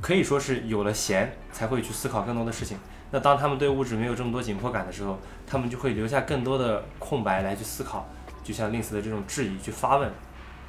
[0.00, 2.76] 可以说是有了闲才会去思考更多的事情。
[3.12, 5.16] 那当他们对物质没有这么多紧迫感的时候，
[5.46, 8.08] 他们就会留下更多的空白来去思考。
[8.42, 10.10] 就像 Lins 的这种质疑去发问，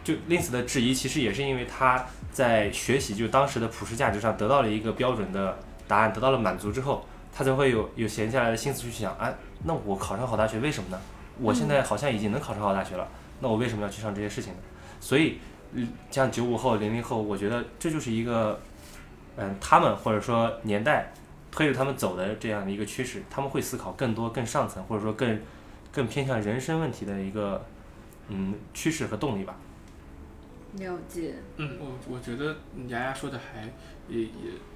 [0.05, 7.03] 就 Lins 的质疑其实也是因为他在学习就当时的普世价值上得到了一个标准的答案，得到了满足之后，
[7.33, 9.33] 他才会有有闲下来的心思去想，哎，
[9.63, 11.01] 那我考上好大学为什么呢？
[11.39, 13.07] 我现在好像已经能考上好大学了，
[13.39, 14.59] 那我为什么要去上这些事情呢？
[14.99, 15.39] 所以，
[16.11, 18.59] 像九五后、零零后，我觉得这就是一个，
[19.37, 21.11] 嗯，他们或者说年代
[21.51, 23.23] 推着他们走的这样的一个趋势。
[23.29, 25.39] 他们会思考更多、更上层，或者说更
[25.91, 27.65] 更偏向人生问题的一个
[28.29, 29.55] 嗯趋势和动力吧。
[30.77, 31.35] 了解。
[31.57, 32.55] 嗯，我我觉得
[32.87, 33.71] 牙牙说的还
[34.09, 34.29] 也也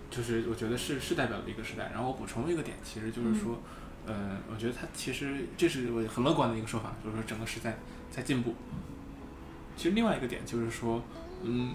[0.10, 1.90] 就是我觉得是是代表了一个时代。
[1.94, 3.60] 然后我补充一个点，其实就是说，
[4.06, 7.78] 呃，我觉得他其实这是我很乐观的一个说法，就是说整个时代
[8.10, 8.56] 在进步。
[9.76, 11.02] 其实另外一个点就是说，
[11.44, 11.74] 嗯，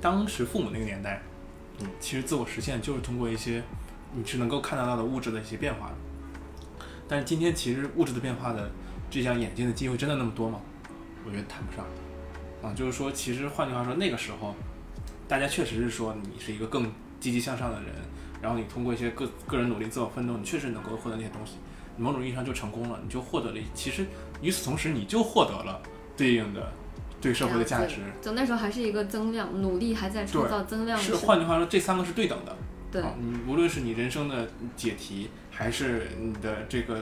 [0.00, 1.22] 当时父母那个年代，
[1.80, 3.62] 嗯，其实自我实现就是通过一些
[4.14, 5.90] 你是能够看得到的物质的一些变化。
[7.08, 8.70] 但是今天其实物质的变化的
[9.10, 10.60] 这项眼镜的机会真的那么多吗？
[11.26, 11.84] 我觉得谈不上。
[12.62, 14.54] 啊，就是说，其实换句话说，那个时候
[15.26, 17.94] 大家确实是说你是一个更积极向上的人，
[18.42, 21.56] 然后你通过一些个个人努力、自我奋斗，你确实能够获得那些东西，
[21.96, 23.60] 某种意义上就成功了，你就获得了。
[23.74, 24.06] 其实
[24.42, 25.80] 与此同时，你就获得了。
[26.16, 26.70] 对应的
[27.18, 30.98] 对社会的价值，就那时候还是一个增量，努力还在创造增量。
[30.98, 32.54] 是，换句话说，这三个是对等的。
[32.92, 34.46] 对，你无论是你人生的
[34.76, 37.00] 解题，还是你的这个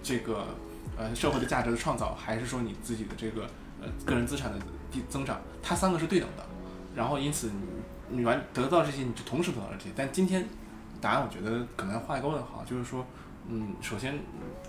[0.00, 0.46] 这个
[0.96, 3.48] 呃社会的价值的创造，还是说你自己的这个
[3.80, 4.58] 呃个人资产的
[5.08, 6.44] 增长，它三个是对等的。
[6.94, 7.50] 然后因此
[8.08, 9.90] 你完得到这些，你就同时得到这些。
[9.94, 10.46] 但今天
[11.00, 13.04] 答案，我觉得可能要画一个问号，就是说，
[13.48, 14.18] 嗯，首先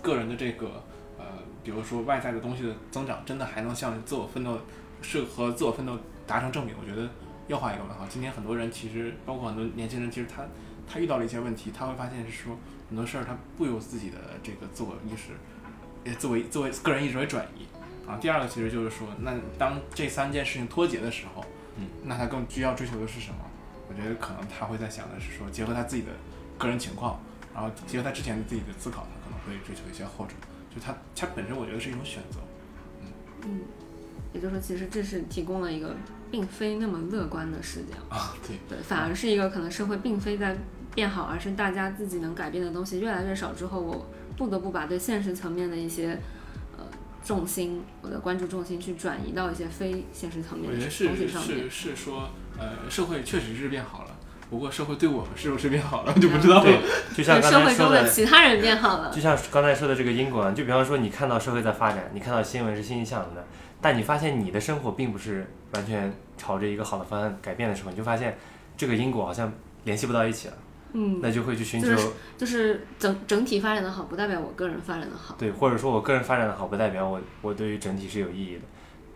[0.02, 0.82] 个人的这个
[1.18, 1.24] 呃。
[1.64, 4.58] 比如说外在的东西的增长，真的还能向自我奋斗
[5.02, 6.74] 是和自我奋斗达成证明？
[6.80, 7.06] 我觉得
[7.46, 8.06] 要画一个问号。
[8.08, 10.44] 今天很多人其实，包括很多年轻人，其实他
[10.90, 12.56] 他遇到了一些问题，他会发现是说
[12.88, 15.32] 很多事儿他不由自己的这个自我意识，
[16.04, 17.66] 呃，作为作为个人意识为转移
[18.08, 18.16] 啊。
[18.20, 21.44] 第二个其实就是说，那当这三件事情脱节的时候，
[21.76, 23.36] 嗯，那他更需要追求的是什么？
[23.88, 26.08] 我觉得可能他会在想的是说，结合他自己的
[26.56, 27.20] 个人情况，
[27.54, 30.32] 然后结合他之前的自己的思考，他可能会追求一些后者。
[30.74, 32.38] 就他他本身我觉得是一种选择，
[33.00, 33.08] 嗯
[33.44, 33.60] 嗯，
[34.34, 35.96] 也就是说，其实这是提供了一个
[36.30, 40.54] 并非那么乐观的视角啊，对对，反而是一个可能社会并非在
[40.94, 44.06] 变好，而是大家自己能改变的东西越来越少之后，我
[44.36, 46.18] 不得不把对现实层面的一些呃
[47.28, 51.68] 重心，我的关注重心去转移到一些非现实层面的东西上面。
[51.68, 54.16] 是是说，呃，社会确实是变好了。
[54.48, 56.72] 不过社会对我们是不是变好了就不知道了。
[57.14, 59.12] 就像刚才说的，其他人变好了。
[59.14, 63.46] 就像刚才说的这个因果，就比方说你看到社会在发展，你看到新闻是欣欣向荣的，
[63.82, 68.38] 但你发现你的生活并不是完全朝着一个好的方向改变的时候，你就发现
[68.74, 69.52] 这个因果好像
[69.84, 70.54] 联系不到一起了。
[70.92, 71.20] 嗯。
[71.22, 71.88] 那就会去寻求。
[72.36, 75.34] 就是整整体发展的好，不代表我个人发展的好。
[75.38, 78.62] 对，或者说我个人发展的好，不代表我我对于整体是有意义的。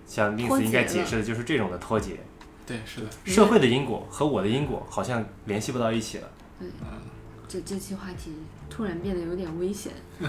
[0.07, 2.21] 像 Lins 应该解释的就是这种的脱节。
[2.67, 3.07] 对，是的。
[3.25, 6.29] 社会的因果和我的因果好像联系不到一起了。
[6.59, 7.01] 对，嗯，
[7.49, 8.33] 这这期话题
[8.69, 9.93] 突然变得有点危险。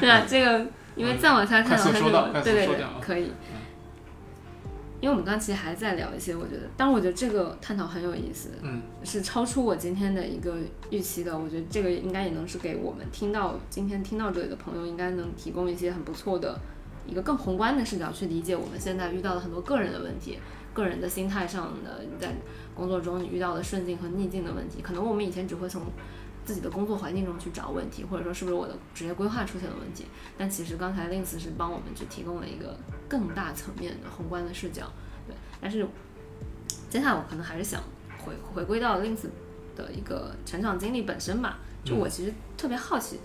[0.00, 3.30] 对啊，这个因为再往下看的话，它快速收到快就对对可以。
[5.00, 10.56] 因为我们刚刚其实还在聊一些，我觉得，但我觉得这个探讨很有意思，嗯，是超出我今天的一个
[10.90, 11.38] 预期的。
[11.38, 16.58] 我觉得这个应该也能是给我们听到今天听到这里的朋友，应该能提供一些很不错的
[17.06, 20.38] 一个更宏观的视角去理解我们现在遇到的很多个人的问题，
[20.72, 22.34] 个人的心态上的，在
[22.74, 24.80] 工作中你遇到的顺境和逆境的问题。
[24.82, 25.82] 可能我们以前只会从
[26.46, 30.06] 自己的工作环境中去找问题，或者说是不是我的职业规划出现了问题。
[30.38, 32.78] 但其实刚才 Lins 是帮我们去提供了一个
[33.08, 34.90] 更大层面的宏观的视角，
[35.26, 35.34] 对。
[35.60, 35.86] 但是
[36.88, 37.82] 接下来我可能还是想
[38.24, 39.24] 回回归到 Lins
[39.74, 41.58] 的一个成长经历本身吧。
[41.84, 43.18] 就我其实特别好奇，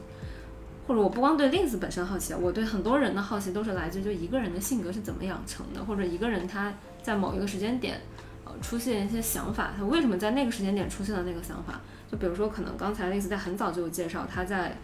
[0.88, 8.02] 或者我不光对 Lins 本身好奇，我对很多人的好奇都是来自于就一个人的性格是怎么养成的，或者一个人他在某一个时间点。
[8.44, 11.80] 呃，出现一些想法，他为什么在那个时间点出现了那个想法？
[12.12, 14.76] 就比如说，可能刚才 Liz 在很早就有介绍，他在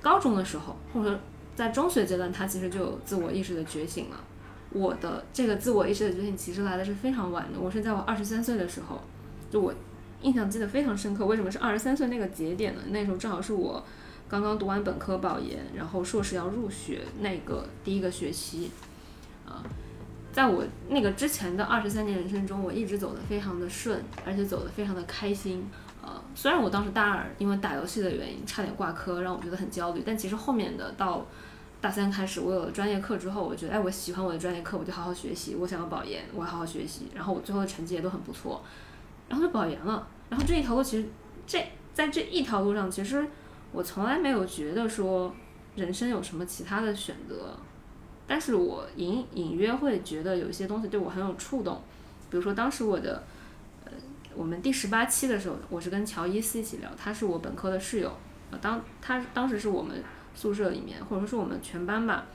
[0.00, 1.18] 高中的时候，或者说
[1.56, 4.16] 在中学阶段，他其实就有自我意识的觉醒了。
[4.72, 9.00] 我的这个自我意识的觉醒其实来的是非常晚的，我是在我二十三岁的时候，
[9.50, 9.74] 就我
[10.22, 11.26] 印象记得非常深刻。
[11.26, 12.80] 为什么是二十三岁那个节点呢？
[12.90, 13.84] 那时候正好是我
[14.28, 18.70] 刚刚读完本科保研，然后硕士要入学那个第一个学期，
[19.44, 19.60] 啊。
[20.32, 25.68] 在我那个之前的二十三年人生中，我一直走得非常的顺，而且走得非常的开心。
[26.34, 31.26] 虽然我当时大二因为打游戏的原因差点挂科，让我觉得很焦虑，但其实后面的到
[31.80, 35.54] 大三开始，我有了专业课之后，我觉得哎，我喜欢我的专业课，我就好好学习。
[35.54, 37.08] 我想要保研，我要好好学习。
[37.14, 38.62] 然后我最后的成绩也都很不错，
[39.28, 40.06] 然后就保研了。
[40.28, 41.08] 然后这一条路其实
[41.46, 43.26] 这在这一条路上，其实
[43.72, 45.34] 我从来没有觉得说
[45.74, 47.56] 人生有什么其他的选择。
[48.26, 51.82] 但是我隐隐约会觉得有一些东西对我很有触动，
[52.30, 53.24] 比如说当时我的，
[54.34, 58.12] 我们第十八期的时候，我是跟乔伊斯一起聊，他是我本科的室友，
[58.50, 60.02] 呃，当他当时是我们
[60.34, 62.26] 宿舍里面或者说是我们全班吧，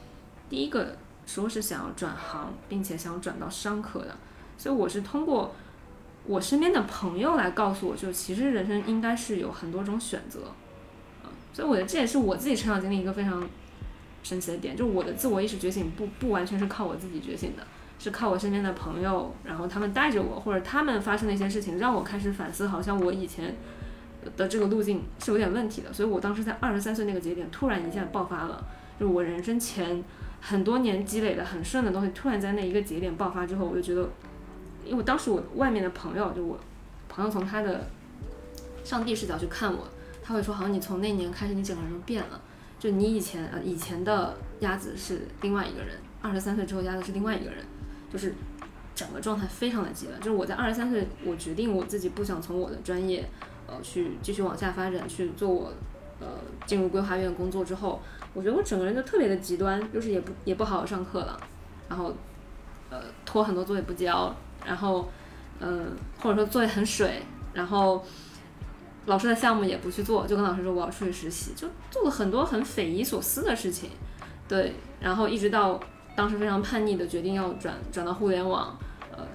[0.49, 4.15] 第一个说是想要转行，并且想转到商科的，
[4.57, 5.55] 所以我是通过
[6.25, 10.51] 我身边的朋友来告诉我，就其实人生应该是有很多种选择，
[11.23, 13.47] 啊，所以我觉得这也是我自己成长经历一个非常。
[14.23, 17.61] 神奇的点就我的自我意识觉醒不不完全是靠我自己觉醒的，
[17.97, 23.55] 是靠我身边的朋友，然后他们带着我，或者他们发生的一些事情让我开始反思，好像我以前
[24.35, 25.91] 的这个路径是有点问题的。
[25.91, 28.63] 所以我当时在二十三岁那个节点突然一下爆发了，
[28.99, 30.03] 就我人生前
[30.41, 34.07] 很多年积累的很顺的东西，突然在那一个节点爆发之后，我就觉得，
[34.85, 36.59] 因为当时我外面的朋友，就我
[37.07, 37.87] 朋友从他的
[38.83, 39.87] 上帝视角去看我，
[40.21, 42.41] 他会说，好像你从那年开始，你整个人都变了。
[42.77, 47.63] 就你以前呃以前的鸭子是另外一个人，二十三岁之后鸭子是另外一个人，
[48.15, 48.33] 就是
[48.95, 50.17] 整个状态非常的极端。
[50.19, 53.27] 就是我在二十三岁，我决定我自己不想从我的专业
[53.67, 55.73] 呃去继续往下发展，去做我
[56.21, 56.27] 呃
[56.65, 58.01] 进入规划院工作之后，
[58.33, 61.37] 我觉得我整个人就特别的极端，就是也不也不好好上课了，
[61.89, 62.15] 然后
[62.89, 64.33] 呃拖很多作业不交，
[64.65, 65.09] 然后
[65.59, 67.21] 嗯或者说作业很水，
[67.53, 68.01] 然后。
[69.07, 73.91] 老师的项目也不去做，就跟老师说我要出去实习，就做了很多很匪夷所思的事情，
[74.47, 75.79] 对，然后一直到
[76.15, 78.77] 当时非常叛逆的决定要转转到互联网，
[79.11, 79.25] 呃，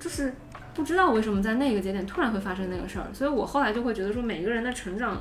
[0.00, 0.32] 就是
[0.74, 5.20] 不知道为什么在那个节点突然会发生那个事儿，所以我后来就会觉得说每个人的成长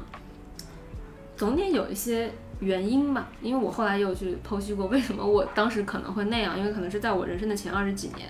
[1.36, 8.28] 总得有一些原因吧，因为我后来又去剖析过为什么我当时可能会那样，因为可能是在我人生的前二十几年。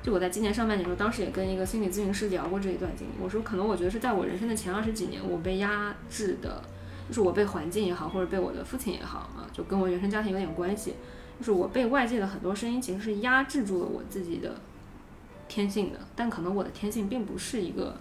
[0.00, 3.10] 就我在今年上半年的时候，当时也跟一个心理咨询师聊过这一段经历。
[3.20, 6.62] 我说，可能我觉得是在我人生的前二十几年，我被压制的，
[7.08, 10.94] 就是我被环境也好，或者被我的父亲也好啊，就跟我原生家庭有点关系。
[11.38, 14.54] 就是我被外界的很多声音其实是压制住了我自己的
[15.46, 17.96] 天性的，但可能我的天性并不是一个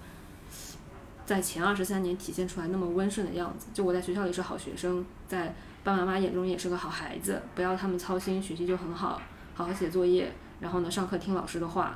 [1.26, 3.68] 在前二十三年体现出来那么温顺的样子。
[3.74, 9.22] 就我在学校里是好学生，在爸爸妈妈眼中也是个好孩子，不要他们操心，学习就很好，
[9.54, 10.32] 好好写作业。
[10.60, 11.96] 然后呢，上课听老师的话，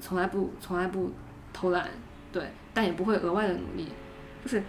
[0.00, 1.10] 从来不从来不
[1.52, 1.88] 偷懒，
[2.30, 3.88] 对，但也不会额外的努力，
[4.44, 4.62] 就是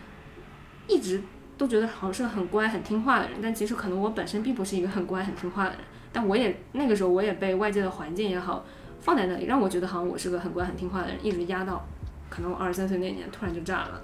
[0.88, 1.22] 一直
[1.56, 5.80] 都觉得好像是很乖很听话的人，但其实可能我本身并不是一个很乖很听话的人，
[6.12, 8.66] 但我也那个时候我也被外界的环境也好
[9.00, 11.86] 放在那里，让我觉得好像我是个很乖很听话的人，一直压到
[12.30, 14.02] 可能我二十三岁那年突然就炸了，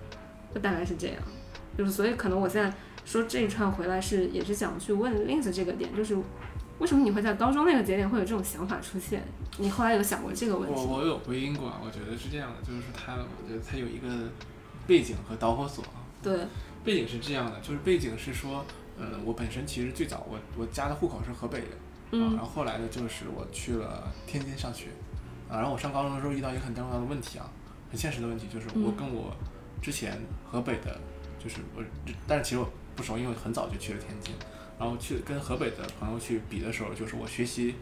[0.54, 1.18] 就大概是这样，
[1.78, 2.76] 就是所以可能我现在
[3.06, 6.18] 说这一串回来是也是想去问 Lins 这个点，就是。
[6.80, 9.24] 为什么你会在高中那个节点会有这种想法出现？
[9.58, 10.76] 你后来有想过这个问题？
[10.76, 14.10] 我我有回因过，我觉得是这样的，就是他，我觉得他有一个
[14.88, 15.86] 背景和导火索。
[16.22, 16.36] 对，
[16.84, 18.66] 背景是这样的，就是背景是说，
[18.98, 21.68] 呃，我本身其实最早我我家的户口是河北的，
[22.20, 24.88] 然后后来呢，就是我去了天津上学，
[25.50, 27.50] 啊，然后我上高中的时候遇到一个很重要的问题啊，
[27.90, 29.36] 很现实的问题，就是我跟我
[29.82, 31.00] 之前河北的，
[31.40, 31.84] 就是我，
[32.28, 34.36] 但是其实我不熟，因为很早就去了天津，
[34.80, 37.76] 然后去跟河北的朋友去比的时候，就是我学习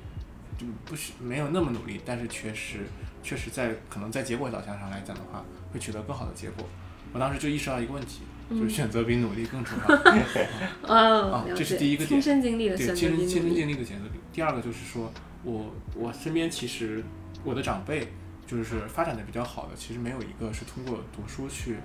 [0.58, 2.88] 就不需没有那么努力，但是确实
[3.22, 6.66] 确实在可能在结果导向上来讲的话，会取得更好的结果。
[7.14, 8.22] 我当时就意识到一个问题。
[8.52, 9.96] 就是选择比努力更重要。
[10.94, 14.20] 啊，这是第一个点亲身经历的对，亲身亲身经历的选择比。
[14.32, 15.12] 第二个就是说，
[15.44, 17.04] 我我身边其实
[17.44, 18.08] 我的长辈
[18.46, 21.78] 就是发展的比较好的，其实没有一个是通过读书去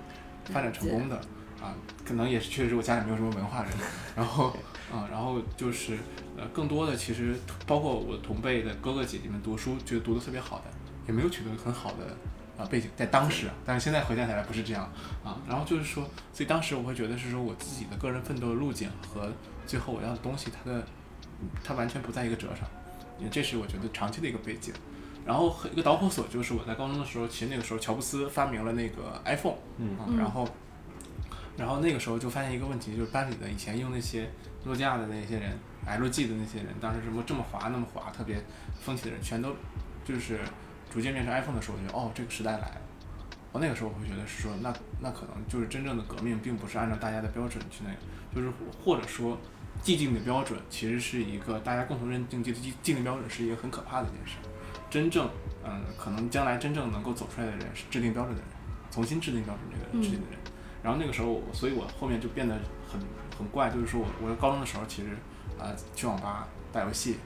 [0.45, 1.15] 发展成功的
[1.61, 1.73] 啊。
[2.05, 3.71] 可能也是确实我家里没有什么文化人。
[4.15, 4.55] 然后
[4.91, 5.97] 啊，然后就是
[6.37, 10.65] 呃，更多的其实包括我同辈的哥哥姐姐们读书，觉得读的特别好的，
[11.07, 12.15] 也没有取得很好的。
[12.57, 14.91] 啊，背景在当时，但是现在回想起来不是这样
[15.23, 15.37] 啊。
[15.47, 16.03] 然后就是说，
[16.33, 19.31] 所以当时我会觉得是说我自己的个人奋斗的路径和
[19.67, 20.83] 最后我要的东西，它的
[21.63, 22.67] 它完全不在一个折上，
[23.19, 24.73] 因为这是我觉得长期的一个背景。
[25.23, 30.47] 然后一个导火索就是我在高中的时候，其实那个时候乔布斯发明了那个 iPhone，嗯，然后
[31.57, 34.31] 然后那个时候就发现一个问题，就是班里的以前用那些
[34.63, 38.43] 诺基亚的那些人，LG 的那些人，当时什么这么滑那么滑，特别
[38.81, 39.55] 风气的人，全都
[40.03, 40.39] 就是。
[40.97, 42.81] 逐渐变成 iPhone 的时候，我觉得哦，这个时代来了。
[43.51, 47.97] 我那个时候我会觉得是说，那那可能就是真正的革命，并不是按照大家的标准去那个，
[48.33, 48.51] 就是
[48.83, 49.37] 或者说
[49.83, 54.37] 既定的标准其实是一个大家共同认定的既既定标准是一个很可怕的一件事。
[54.89, 55.29] 真正
[55.63, 58.49] 嗯，可能将来真正能够走出来的人是制定标准的人，
[58.89, 60.39] 重新制定标准这个制定的人。
[60.81, 62.55] 然后那个时候，我所以我后面就变得
[62.91, 62.99] 很
[63.37, 65.09] 很怪，就是说我我高中的时候其实
[65.59, 67.17] 啊去网吧打游戏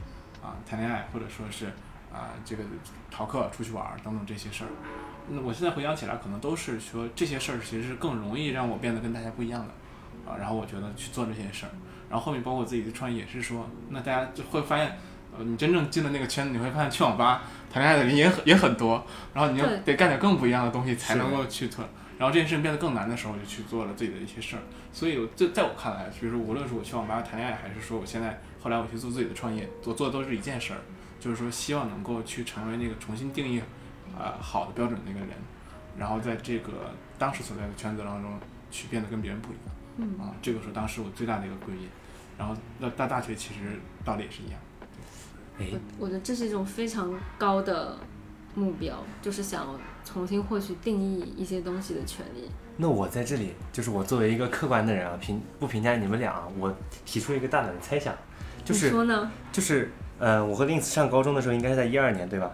[0.44, 1.72] 啊谈恋爱，或者说是。
[2.14, 2.64] 啊，这个
[3.09, 4.70] 逃课、出去玩等等这些事儿，
[5.30, 10.36] 那我现在回想起来，可能都是说这些事儿其实是更容易让我变得跟大家不一样的啊。
[10.38, 11.72] 然后我觉得去做这些事儿，
[12.09, 14.97] 然后后面包括自己的创业也是说，那大家就会发现，
[15.38, 21.86] 呃，你真正进了那个圈子，你会发现去网吧谈恋爱的人也很也很多，然后你就得干点更不一样的东西才能够去做。
[22.18, 24.62] 然后这件事情变得更难的时候，就去做了自己的一些事儿。
[24.93, 30.80] 所以，这在我看来，比如说无论是我去网吧谈恋爱，还是说我现在后来我去做自己的创业，我做的都是一件事儿。
[31.22, 33.62] 就是说，希望能够去成为那个重新定义，
[34.18, 35.30] 呃，好的标准的那个人，
[35.96, 38.40] 然后在这个当时所在的圈子当中，
[38.72, 39.66] 去变得跟别人不一样。
[39.98, 40.20] 嗯。
[40.20, 41.88] 啊，这个是当时我最大的一个归因。
[42.40, 44.60] 然后，那到大学其实道理也是一样。
[45.60, 47.96] 我我觉得这是一种非常高的
[48.56, 52.50] 目标，就是想重新获取定义一些东西的权利。
[52.78, 58.12] 那我在这里，就是我作为一个客观的人啊，评不评价你们俩，我提出一个大胆的猜想，
[58.66, 59.92] 就是说呢，就是。
[60.22, 62.52] 嗯，我和 Lins 上高中的时候应该是在一二年，对吧？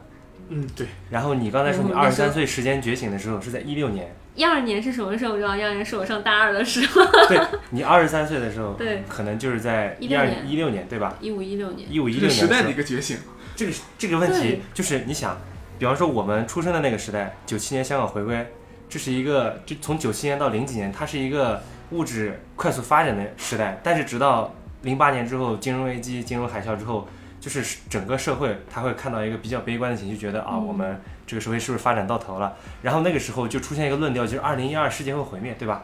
[0.48, 0.88] 嗯，对。
[1.10, 4.16] 然后你刚才说你二十三岁时间觉醒的时候是在一六年。
[4.36, 5.34] 一二年是什么时候？
[5.34, 7.04] 我知道，一二年是我上大二的时候。
[7.28, 7.38] 对，
[7.72, 11.18] 你二十三岁的时候， 对，可能就是在一二一六年，对吧？
[11.20, 11.92] 一五一六年。
[11.92, 12.32] 一五一六年。
[12.32, 13.18] 时代的一个觉醒。
[13.58, 15.38] 这个这个问题就是你想，
[15.78, 18.48] 比方说我们出生的那个时代，九七年香港回归，
[18.88, 23.82] 这是一个就从九七年到零几年，它是一个物质快速发展的时代。
[23.84, 24.54] 但是直到
[24.84, 27.06] 零八年之后，金融危机、金融海啸之后。
[27.48, 32.54] 就是整个社会，他会看到一个比较悲观的情绪，觉得啊，我们这个社会是不是发展到头了？
[32.82, 35.82] 然后那个时候就出现一个论调，就是二零一二世界会毁灭，对吧？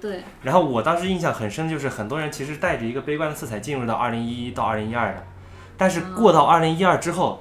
[0.00, 0.24] 对。
[0.42, 5.22] 然后我当时印象很深，就是很多人其实带着一个悲观的色彩进入到二零一一到二零一二的，
[5.76, 7.40] 但是过到二零一二之后，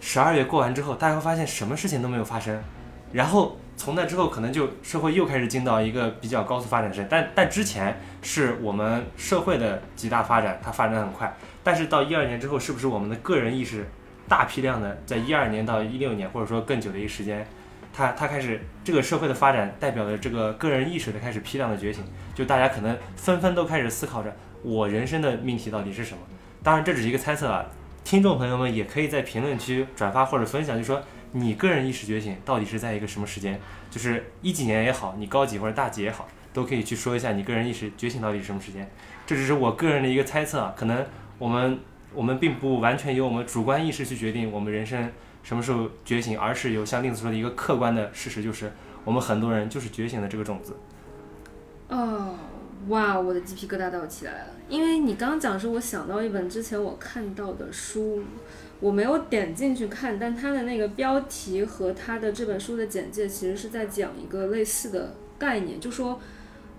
[0.00, 2.62] 十二月过完之后，大家会发现什么事情都没有发生，
[3.10, 11.34] 然后从那之后可能就社会又开始进到一个比较高速发展时，但但之前是我们社会的极大发展，它发展很快。
[11.64, 13.86] 但是到一二年之后，是不是我们的个人意识
[14.28, 17.46] 大批量的在一二年到一六年，或者说更久的一个时间，
[17.92, 22.02] 它它开始这个社会的发展代表了这个个人意识的开始批量的觉醒，
[22.34, 26.20] 就大家可能纷纷都开始思考着我人生的命题到底是什么。
[26.62, 27.66] 当然这只是一个猜测啊，
[28.02, 31.02] 听众朋友们也可以在评论区转发或者分享，就说
[31.32, 33.60] 你个人意识觉醒到底是在一个什么时间，
[33.90, 38.90] 就是一几年也好，你高几或者大几也好，都可以去说一下你个人意识觉醒到底是什么时间。
[39.26, 41.04] 这只是我个人的一个猜测啊，可能。
[41.38, 41.78] 我们
[42.14, 45.10] 我们并不完全由我们主观意识去决定我们人生
[45.42, 48.70] 什么时候觉醒，而是有像令子说的一个客观的事实，就是
[49.04, 50.76] 我们很多人就是觉醒的这个种子。
[51.88, 52.34] 哦，
[52.88, 58.22] 哇，我的鸡皮疙瘩都要起来了，因为你刚刚讲说，我想到一本之前我看到的书，
[58.78, 66.20] 我没有点进去看，但它的那个标题和它的这本书的简介其实是在讲一个类似的概念，就说，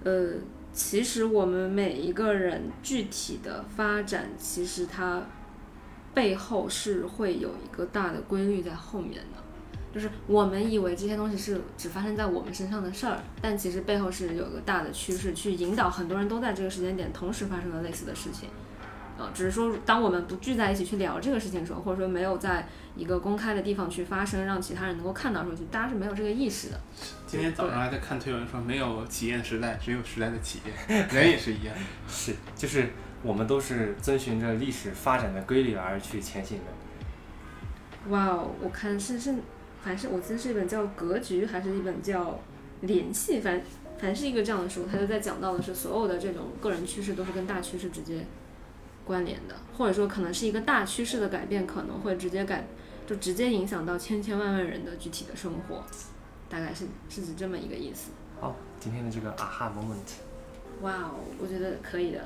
[0.03, 0.33] 呃。
[0.73, 5.21] 其实我们每一个人具体的发展，其实它
[6.13, 9.43] 背后是会有一个大的规律在后面的。
[9.93, 18.49] 就是我们以为这些东西是只发生在我们身上的事儿，但其实背后是有个大的趋势去引导很多人都在这个时间点同时发生了类似的事情。
[19.23, 26.79] 呃，只是说当我们不聚在一起去聊这个事情的时候，或者说没有在一个公开的地方去发声，让其他人能够看到的时候，就大家是没有这个意识的。
[27.25, 31.73] 今天早上还在看推文说，没有企业的时代，只有时代的企业，人也是一样。
[32.07, 32.89] 是，就是
[33.23, 38.11] 我们都是遵循着历史发展的规律而去前行的。
[38.11, 39.33] 哇哦，我看是是，
[39.81, 42.31] 反正是我记得是一本叫《格局》，还是一本叫
[42.81, 43.63] 《联系》，反正
[43.97, 48.25] 反正是一个这样的书，他就在讲到的是所有的这种个人趋势都是跟大趋势直接
[49.05, 52.67] 关联的，或者说可能是一个大趋势的改变，可能会直接改，
[53.05, 55.83] 就直接影响到千千万万人的具体的生活，
[56.49, 58.11] 大概是是指这么一个意思。
[58.39, 62.21] 好，今天的这个啊哈 moment，哇哦，我觉得可以的。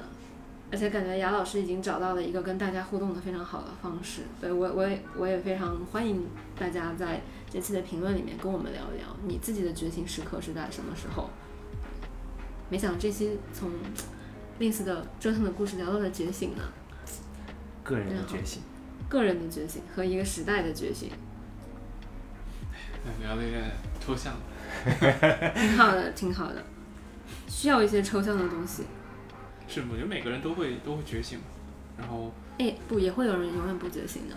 [0.69, 6.28] 而且感觉雅老师已经找到了一个跟大家互动的非常好的方式，对我我也我也非常欢迎
[6.59, 11.30] 大家在这期的评论里面跟我们聊一聊你自己的觉醒时刻是在什么时候。
[12.69, 13.71] 没想到这期从
[14.59, 16.63] 吝啬的折腾的故事聊到了觉醒呢，
[17.83, 18.61] 个人的觉醒，
[19.07, 21.11] 个人的觉醒和一个时代的觉醒，
[23.21, 24.33] 聊的有点抽象，
[24.83, 26.63] 挺好的，挺好的，
[27.47, 28.83] 需要一些抽象的东西。
[29.67, 31.39] 是，我觉得每个人都会都会觉醒，
[31.95, 34.35] 然后，哎，不，也会有人永远不觉醒的，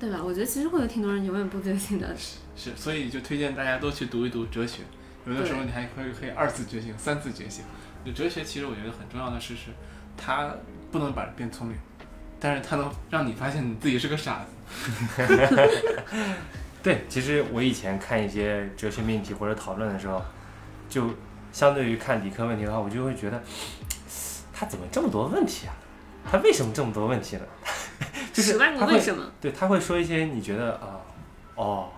[0.00, 0.20] 对吧？
[0.24, 2.16] 我觉得其实会有挺多人永远不觉醒的。
[2.56, 4.82] 是，所以就推荐大家都去读一读哲学，
[5.24, 7.64] 有的时候你还可以可以二次觉醒、三次觉醒。
[8.04, 9.70] 就哲学其实我觉得很重要的是，是
[10.16, 10.54] 它
[10.90, 11.76] 不能把人变聪明，
[12.40, 15.26] 但是它能让你发现你自己是个傻子。
[16.82, 20.22] 对，其实我以前看一些哲学命题或者讨论的时候，
[20.88, 21.10] 就。
[21.50, 23.42] 相对于看理科问题的话，我就会觉得
[24.52, 25.72] 他怎么这么多问题啊？
[26.30, 27.42] 他为什么这么多问题呢？
[28.34, 29.24] 就是他为什么？
[29.40, 31.00] 对他会说一些你觉得啊，
[31.54, 31.88] 哦，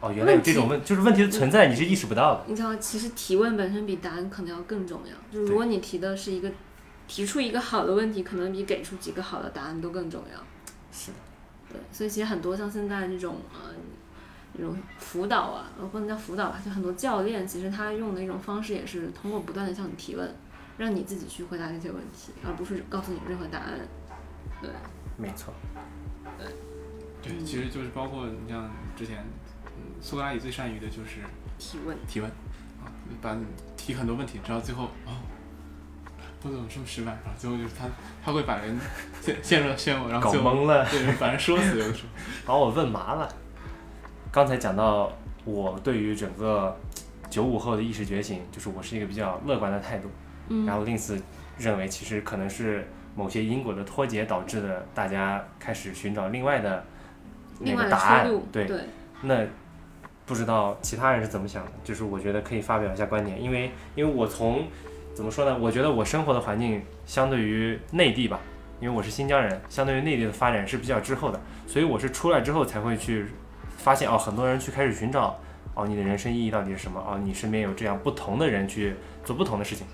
[0.00, 2.44] 哦，原来有这种问，就是问题的存在，你是意识不到的。
[2.46, 5.14] 你知道，其实提问本身比答案可能要更重要。
[5.32, 6.50] 就是如果你提的是一个
[7.08, 10.38] 提出一个好的问题，可能比给出几个好的答案都更重要。
[10.92, 11.16] 是的，
[11.70, 13.70] 对，所以其实很多像现在这种呃。
[14.58, 20.34] 那种辅导啊，呃，不能叫辅导吧，就很多教练，其实他用的一种方式也是通过不断的向你提问，
[20.78, 23.78] 让你自己去回答这些问题，而不是告诉你任何答案。
[24.62, 24.70] 对，
[25.18, 25.52] 没错。
[26.38, 26.46] 对，
[27.22, 29.22] 对，其实就是包括你像之前，
[30.00, 31.20] 苏格拉底最善于的就是
[31.58, 32.30] 提问，提问，
[32.82, 32.86] 啊，
[33.20, 33.44] 把你
[33.76, 35.12] 提很多问题，直到最后，哦，
[36.42, 37.12] 我怎么这么失败？
[37.24, 37.86] 然后最后就是他，
[38.24, 38.78] 他会把人
[39.20, 42.08] 陷陷入漩涡，然后搞懵了，对，把人说死，有的时候
[42.46, 43.28] 把我问麻了。
[44.30, 45.10] 刚才讲到
[45.44, 46.78] 我对于整个
[47.30, 50.10] 九五后的意识觉醒，就是我是一个比较乐观的态度。
[50.48, 50.66] 嗯。
[50.66, 51.20] 然后令斯
[51.58, 56.84] 认为，其实可能是某些因果的脱节导致的，大家开始寻找另外的
[57.60, 58.30] 那个答案。
[58.52, 58.68] 对。
[59.22, 59.42] 那
[60.26, 61.72] 不知道其他人是怎么想的？
[61.82, 64.66] 就是我觉得可以发表一下观点，因为因为我从
[65.14, 65.56] 怎么说呢？
[65.58, 68.40] 我觉得我生活的环境相对于内地吧，
[68.80, 73.26] 因为我是新疆人，相对于内地的发展是比较滞后的，所以我是出来之后才会去。
[73.78, 75.38] 发现哦，很多人去开始寻找
[75.74, 76.98] 哦，你的人生意义到底是什么？
[76.98, 79.86] 哦，你身边有这样不同的人去做不同的事情，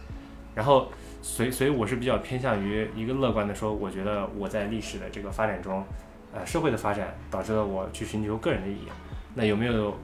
[0.55, 0.89] 然后，
[1.20, 5.85] 所以，所以我是比较偏向于一个乐观的说，我觉得我在历史的这个发展中，
[6.33, 8.89] 呃，社会的发展导致了我去寻求个人的意义。
[9.35, 9.95] 那有没有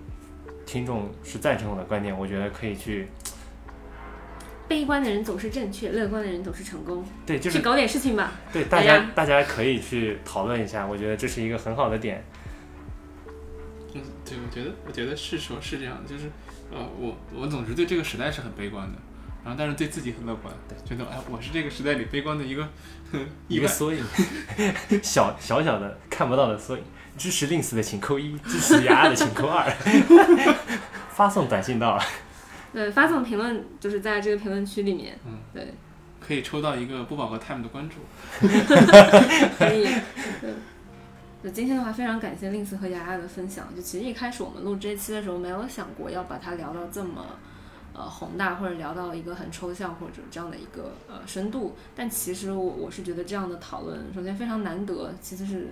[0.68, 2.16] 听众是赞成我的观点？
[2.16, 3.08] 我觉得可以去。
[4.68, 7.02] 悲观的人总是正确，乐观的人总是成功。
[7.24, 8.32] 对，就是去搞点事情吧。
[8.52, 12.22] 对，大家大家可以去讨论一下，我觉得这是一个很好的点。
[13.94, 16.30] 嗯，对，我觉得，我觉得是说，是这样的，就是，
[16.70, 18.98] 呃，我我总是对这个时代是很悲观的，
[19.42, 20.52] 然后但是对自己很乐观，
[20.84, 22.68] 觉得哎，我是这个时代里悲观的一个
[23.48, 24.04] 一个缩影，
[25.02, 26.84] 小小小的看不到的缩影。
[27.18, 29.68] 支持令死的请扣一，支持牙牙的请扣二。
[31.12, 32.00] 发送短信到。
[32.72, 35.18] 对，发送评论就是在这个评论区里面。
[35.26, 35.74] 嗯，对，
[36.20, 37.96] 可以抽到一个不饱和 time 的关注。
[39.58, 39.88] 可以。
[40.40, 40.54] 对
[41.40, 43.66] 就今天的话，非常感谢令斯和雅雅的分享。
[43.74, 47.24] 就其实一开始我们录这期的时候，没有想过要把它聊到这么，
[47.94, 51.76] 呃宏大，或者聊到一个很抽象或者这样的一个呃深度。
[51.94, 55.68] 但其实我我是觉得这样的讨论，首先非常难得，其次是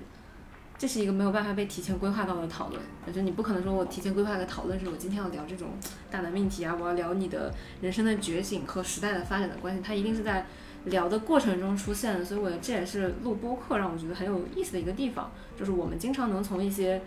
[0.78, 2.80] 这是一个没有办法被提前规划到的讨论。
[3.06, 5.70] 我觉得你不可能说我提前规划个讨论是我今天要聊这种
[6.10, 10.46] 大的命题啊，我要聊你的人生的觉醒和时代的发展的关系，它一定是在。
[10.86, 17.02] 聊的过程中出现的，所以我这也是录播课让我觉得很有意思的一个地方，就是我们经常能从一些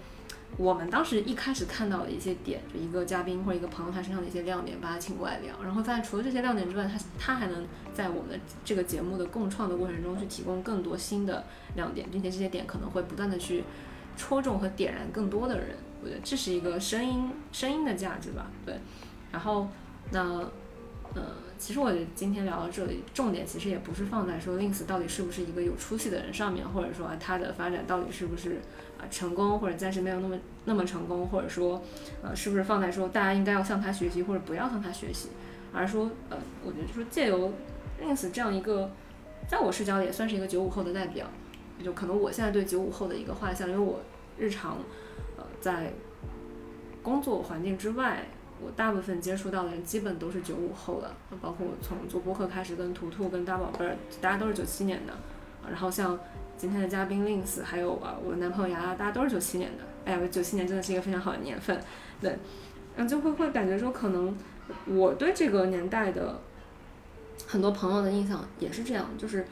[0.57, 11.45] 我们当时一开始看到的一些点，就一个嘉宾或者一个朋友他身上的一些亮点，把他请过来聊，然后发现除了这些亮点之外，他他还能在我们的这个节目的共创的过程中去提供更多新的
[11.75, 13.63] 亮点，并且这些点可能会不断的去
[14.17, 18.77] 戳中和点燃更多的人，我觉得这是一个声音声音的价值吧，对，
[19.31, 19.69] 然后
[20.11, 20.21] 那
[21.15, 21.23] 呃。
[21.59, 28.61] 其实我觉得今天聊到这里，重点其实也不是放在说 Links 到底是不是一个有出息的人上面，或者说他的发展到底是不是
[28.99, 31.81] 啊成功，或者暂时没有那么那么成功，或者说
[32.21, 35.29] 呃是不是放在说大家应该要向他学习或者不要向他学习，
[35.73, 37.51] 而说呃我觉得说借由
[38.01, 38.91] ins 这样一个，
[39.47, 41.25] 在我视角里也算是一个九五后的代表，
[41.83, 44.01] 就可能我现在对九五后的一个画像，因为我
[44.37, 44.77] 日常
[45.37, 45.93] 呃在
[47.01, 48.25] 工作环境之外。
[48.61, 51.09] 我大部分接触到的人基本都是九五后的，
[51.41, 55.13] 包括我从做播客开始，跟图图、跟大宝贝儿，大家都是九七年的。
[55.65, 56.19] 然后像
[56.59, 59.83] 今天的嘉宾 Links，还有啊我的男朋友牙牙，大家都是九七年的。
[60.03, 61.81] 哎呀，九七年真的是一个非常好的年份，
[62.19, 62.37] 对。
[62.97, 64.35] 然后就会会感觉说，可能
[64.85, 66.41] 我对这个年代的
[67.47, 69.45] 很多朋友的印象也是这样，就是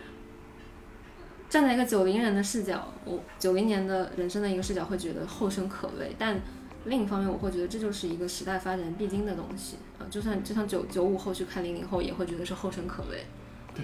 [1.48, 6.38] 站在一个九零人的视角，我九零年的人生的一个视角，会觉得后生可畏，但。
[6.86, 13.26] 另一方面，我会觉得这就是一个时代发展必经的东西啊，就算就像九九五后去看零零后，也会觉得是后生可畏，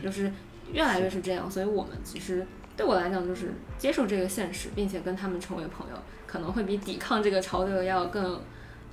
[0.02, 0.32] 就是
[0.72, 1.52] 越来越是这样。
[1.52, 5.96] 所以我们其实对我来讲，就是接受这个现实，并且跟他们成为朋友，
[6.26, 8.42] 可能会比抵抗这个潮流要更，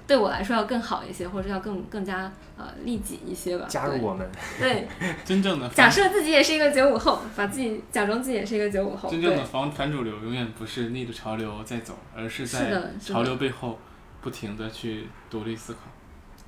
[0.06, 3.66] 对我来说要更好一些，或者要更更加呃利己一些吧。
[3.68, 4.28] 加入我们，
[4.58, 4.86] 对，
[5.24, 9.10] 真正的假设自己也是一个九五后，把自己假装自己也是一个九五后。
[9.10, 13.78] 真正的反反主流永远不是逆着潮流在走，而是在潮流背后。
[14.22, 15.78] 不停的去独立思考，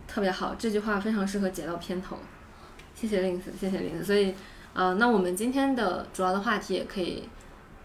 [0.07, 2.19] 特别好，这句话非常适合解到片头。
[2.95, 4.05] 谢谢 Links，谢谢 Links。
[4.05, 4.35] 所以，
[4.75, 7.29] 呃，那我们今天的主要的话题也可以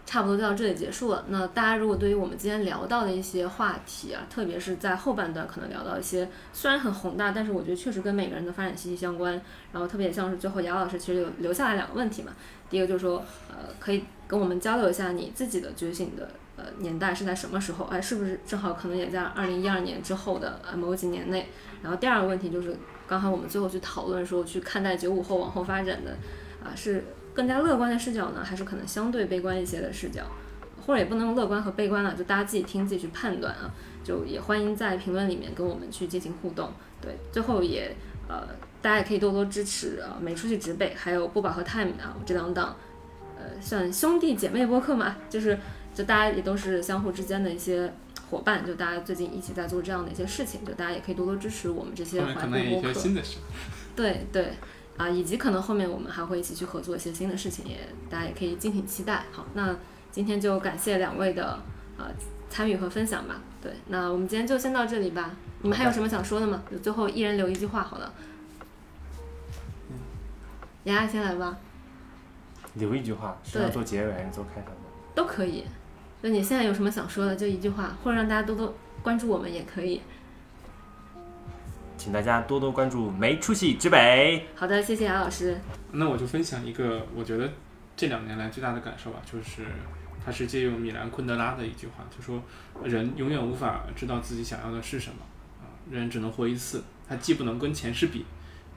[0.06, 1.24] 差不多就到这里结束了。
[1.28, 9.34] 那大家如果对于我们今天聊到的一些话题啊，特别是在后半段可能聊到一些虽然很宏大，但是我觉得确实跟每个人的发展息息相关。
[9.72, 12.32] 然后特别像是最后姚老师其实有留下来两个问题嘛，
[12.70, 16.28] 第一个就是说，呃，可以跟我们交流一下你自己的觉醒的。
[16.56, 17.84] 呃，年代是在什么时候？
[17.84, 21.48] 哎，是不是正好可能也在二零一二年之后的某几年内？
[21.82, 26.16] 然后第二个问题就是，刚才我们最后去讨论说，去看待九五后往后发展的，
[26.62, 27.04] 啊，是
[27.34, 30.22] 更加乐观的视角呢，还是可能相对悲观一些的视角？
[30.86, 33.70] 或者也不能乐观和悲观了，就大家自己听自己去判断啊。
[34.02, 36.72] 就也欢迎在评论里面跟我们去进行互动。
[37.00, 37.94] 对，最后也
[38.28, 38.48] 呃，
[38.80, 42.76] 大家也可以多多支持啊，没出去直北，还有不饱和 time 啊这两档，
[43.36, 45.58] 呃，算兄弟姐妹播客嘛，就是。
[45.94, 47.92] 就大家也都是相互之间的一些
[48.30, 52.92] 伙伴，就大家最近一起在做这样的一些事情，就大家也可以多多支持我们这些怀抱播客。
[53.96, 54.52] 对对
[54.98, 57.78] 啊，以及可能后面我们还会一起去合作一些新的事情，也
[58.10, 59.24] 大家也可以敬请期待。
[59.30, 59.74] 好，那
[60.10, 61.58] 今天就感谢两位的
[61.96, 62.06] 呃
[62.50, 63.40] 参与和分享吧。
[63.62, 65.30] 对，那我们今天就先到这里吧。
[65.62, 66.62] 你们还有什么想说的吗？
[66.70, 68.12] 就最后一人留一句话好了。
[69.90, 69.96] 嗯，
[70.84, 71.56] 雅雅先来吧。
[72.74, 74.72] 留一句话是要做结尾还是做开头？
[75.14, 75.64] 都可以。
[76.22, 77.36] 那你现在有什么想说的？
[77.36, 80.00] 就一句话，或者让大家多多关注我们也可以。
[81.98, 84.46] 请大家多多关注没出息之北。
[84.54, 85.60] 好的，谢谢杨老师。
[85.92, 87.52] 那我就分享一个我觉得
[87.96, 89.62] 这两年来最大的感受吧，就是
[90.24, 92.40] 他是借用米兰昆德拉的一句话，就说
[92.84, 95.16] 人永远无法知道自己想要的是什么
[95.60, 98.24] 啊，人只能活一次，他既不能跟前世比，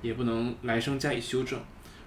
[0.02, 1.60] 也不能来生加以修正，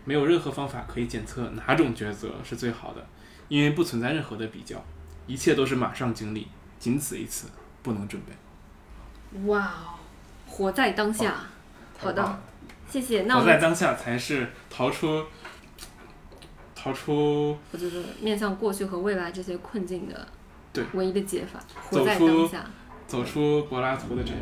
[0.04, 3.06] 没有任何方法可以检测哪种抉择是最好的，
[3.48, 4.84] 因为不存在任何的比较。
[5.26, 7.48] 一切都是马上经历，仅此一次，
[7.82, 8.32] 不能准备。
[9.46, 9.93] 哇哦，
[10.54, 11.34] 活在当下。
[11.98, 12.38] 好的，
[12.88, 13.22] 谢谢。
[13.22, 15.24] 那活在当下才是逃出
[16.76, 20.28] 逃出，就是面向过去和未来这些困境的
[20.72, 21.58] 对唯一的解法。
[21.90, 22.64] 活在当下
[23.08, 24.36] 走出柏拉图的这一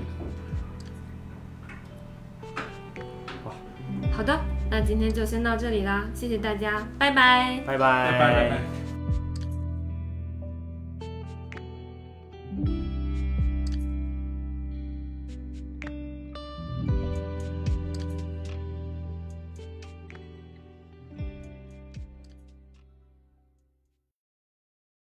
[3.43, 3.55] 好，
[4.15, 4.39] 好的，
[4.71, 8.82] 那今天就先到这里啦，谢谢大家，拜拜，拜拜，拜拜，拜拜。